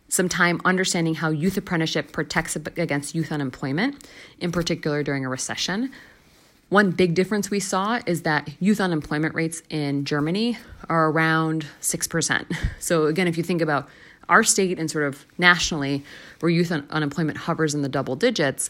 some 0.09 0.29
time 0.29 0.61
understanding 0.63 1.15
how 1.15 1.29
youth 1.29 1.57
apprenticeship 1.57 2.11
protects 2.11 2.55
against 2.55 3.15
youth 3.15 3.31
unemployment, 3.31 4.07
in 4.39 4.51
particular 4.51 5.03
during 5.03 5.25
a 5.25 5.29
recession. 5.29 5.91
One 6.69 6.91
big 6.91 7.13
difference 7.13 7.51
we 7.51 7.59
saw 7.59 7.99
is 8.05 8.23
that 8.23 8.49
youth 8.59 8.81
unemployment 8.81 9.35
rates 9.35 9.61
in 9.69 10.05
Germany 10.05 10.57
are 10.89 11.09
around 11.09 11.65
6%. 11.81 12.57
So, 12.79 13.05
again, 13.05 13.27
if 13.27 13.37
you 13.37 13.43
think 13.43 13.61
about 13.61 13.87
our 14.29 14.43
state 14.43 14.79
and 14.79 14.89
sort 14.89 15.05
of 15.05 15.25
nationally, 15.37 16.03
where 16.39 16.49
youth 16.49 16.71
un- 16.71 16.87
unemployment 16.89 17.37
hovers 17.37 17.75
in 17.75 17.81
the 17.81 17.89
double 17.89 18.15
digits, 18.15 18.69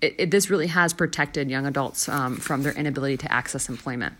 it, 0.00 0.14
it, 0.18 0.30
this 0.30 0.50
really 0.50 0.66
has 0.68 0.92
protected 0.92 1.50
young 1.50 1.66
adults 1.66 2.08
um, 2.08 2.36
from 2.36 2.62
their 2.62 2.72
inability 2.72 3.16
to 3.18 3.32
access 3.32 3.68
employment. 3.68 4.14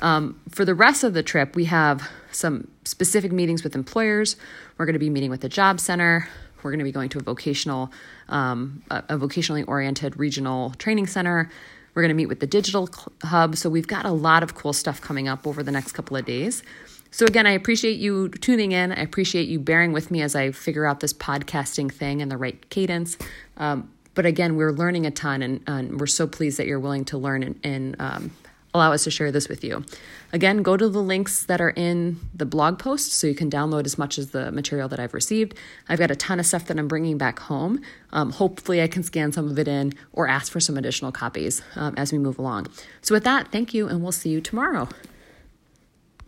Um, 0.00 0.40
for 0.50 0.64
the 0.64 0.74
rest 0.74 1.04
of 1.04 1.14
the 1.14 1.22
trip, 1.22 1.54
we 1.54 1.66
have 1.66 2.08
some 2.32 2.68
specific 2.84 3.32
meetings 3.32 3.62
with 3.62 3.74
employers. 3.74 4.36
We're 4.76 4.86
going 4.86 4.94
to 4.94 4.98
be 4.98 5.10
meeting 5.10 5.30
with 5.30 5.40
the 5.40 5.48
job 5.48 5.80
center. 5.80 6.28
We're 6.62 6.70
going 6.70 6.78
to 6.78 6.84
be 6.84 6.92
going 6.92 7.10
to 7.10 7.18
a 7.18 7.22
vocational, 7.22 7.92
um, 8.28 8.82
a, 8.90 9.18
vocationally 9.18 9.64
oriented 9.68 10.18
regional 10.18 10.70
training 10.70 11.06
center. 11.06 11.50
We're 11.94 12.02
going 12.02 12.10
to 12.10 12.14
meet 12.14 12.26
with 12.26 12.40
the 12.40 12.46
digital 12.46 12.88
hub. 13.22 13.56
So 13.56 13.70
we've 13.70 13.86
got 13.86 14.04
a 14.04 14.10
lot 14.10 14.42
of 14.42 14.54
cool 14.54 14.72
stuff 14.72 15.00
coming 15.00 15.28
up 15.28 15.46
over 15.46 15.62
the 15.62 15.70
next 15.70 15.92
couple 15.92 16.16
of 16.16 16.24
days. 16.24 16.62
So, 17.10 17.26
again, 17.26 17.46
I 17.46 17.52
appreciate 17.52 17.98
you 17.98 18.28
tuning 18.28 18.72
in. 18.72 18.90
I 18.90 19.00
appreciate 19.00 19.46
you 19.46 19.60
bearing 19.60 19.92
with 19.92 20.10
me 20.10 20.20
as 20.20 20.34
I 20.34 20.50
figure 20.50 20.84
out 20.84 20.98
this 20.98 21.12
podcasting 21.12 21.92
thing 21.92 22.20
and 22.20 22.28
the 22.28 22.36
right 22.36 22.68
cadence. 22.70 23.16
Um, 23.56 23.88
but 24.14 24.26
again, 24.26 24.56
we're 24.56 24.72
learning 24.72 25.06
a 25.06 25.12
ton, 25.12 25.40
and, 25.40 25.62
and 25.68 26.00
we're 26.00 26.06
so 26.06 26.26
pleased 26.26 26.58
that 26.58 26.66
you're 26.66 26.80
willing 26.80 27.04
to 27.06 27.18
learn 27.18 27.44
and, 27.44 27.60
and 27.62 27.96
um, 28.00 28.30
allow 28.74 28.92
us 28.92 29.04
to 29.04 29.10
share 29.10 29.30
this 29.30 29.48
with 29.48 29.62
you. 29.62 29.84
Again, 30.32 30.62
go 30.62 30.76
to 30.76 30.88
the 30.88 31.02
links 31.02 31.44
that 31.44 31.60
are 31.60 31.70
in 31.70 32.18
the 32.34 32.44
blog 32.44 32.78
post 32.78 33.12
so 33.12 33.26
you 33.26 33.34
can 33.34 33.48
download 33.48 33.86
as 33.86 33.96
much 33.96 34.18
as 34.18 34.32
the 34.32 34.50
material 34.50 34.88
that 34.88 34.98
I've 34.98 35.14
received. 35.14 35.56
I've 35.88 36.00
got 36.00 36.10
a 36.10 36.16
ton 36.16 36.40
of 36.40 36.46
stuff 36.46 36.66
that 36.66 36.78
I'm 36.78 36.88
bringing 36.88 37.16
back 37.16 37.38
home. 37.38 37.80
Um, 38.12 38.32
hopefully, 38.32 38.82
I 38.82 38.88
can 38.88 39.04
scan 39.04 39.30
some 39.32 39.48
of 39.48 39.58
it 39.58 39.68
in 39.68 39.94
or 40.12 40.26
ask 40.26 40.50
for 40.50 40.60
some 40.60 40.76
additional 40.76 41.12
copies 41.12 41.62
um, 41.76 41.94
as 41.96 42.12
we 42.12 42.18
move 42.18 42.38
along. 42.38 42.66
So, 43.00 43.14
with 43.14 43.24
that, 43.24 43.52
thank 43.52 43.72
you, 43.72 43.88
and 43.88 44.02
we'll 44.02 44.12
see 44.12 44.30
you 44.30 44.40
tomorrow. 44.40 44.88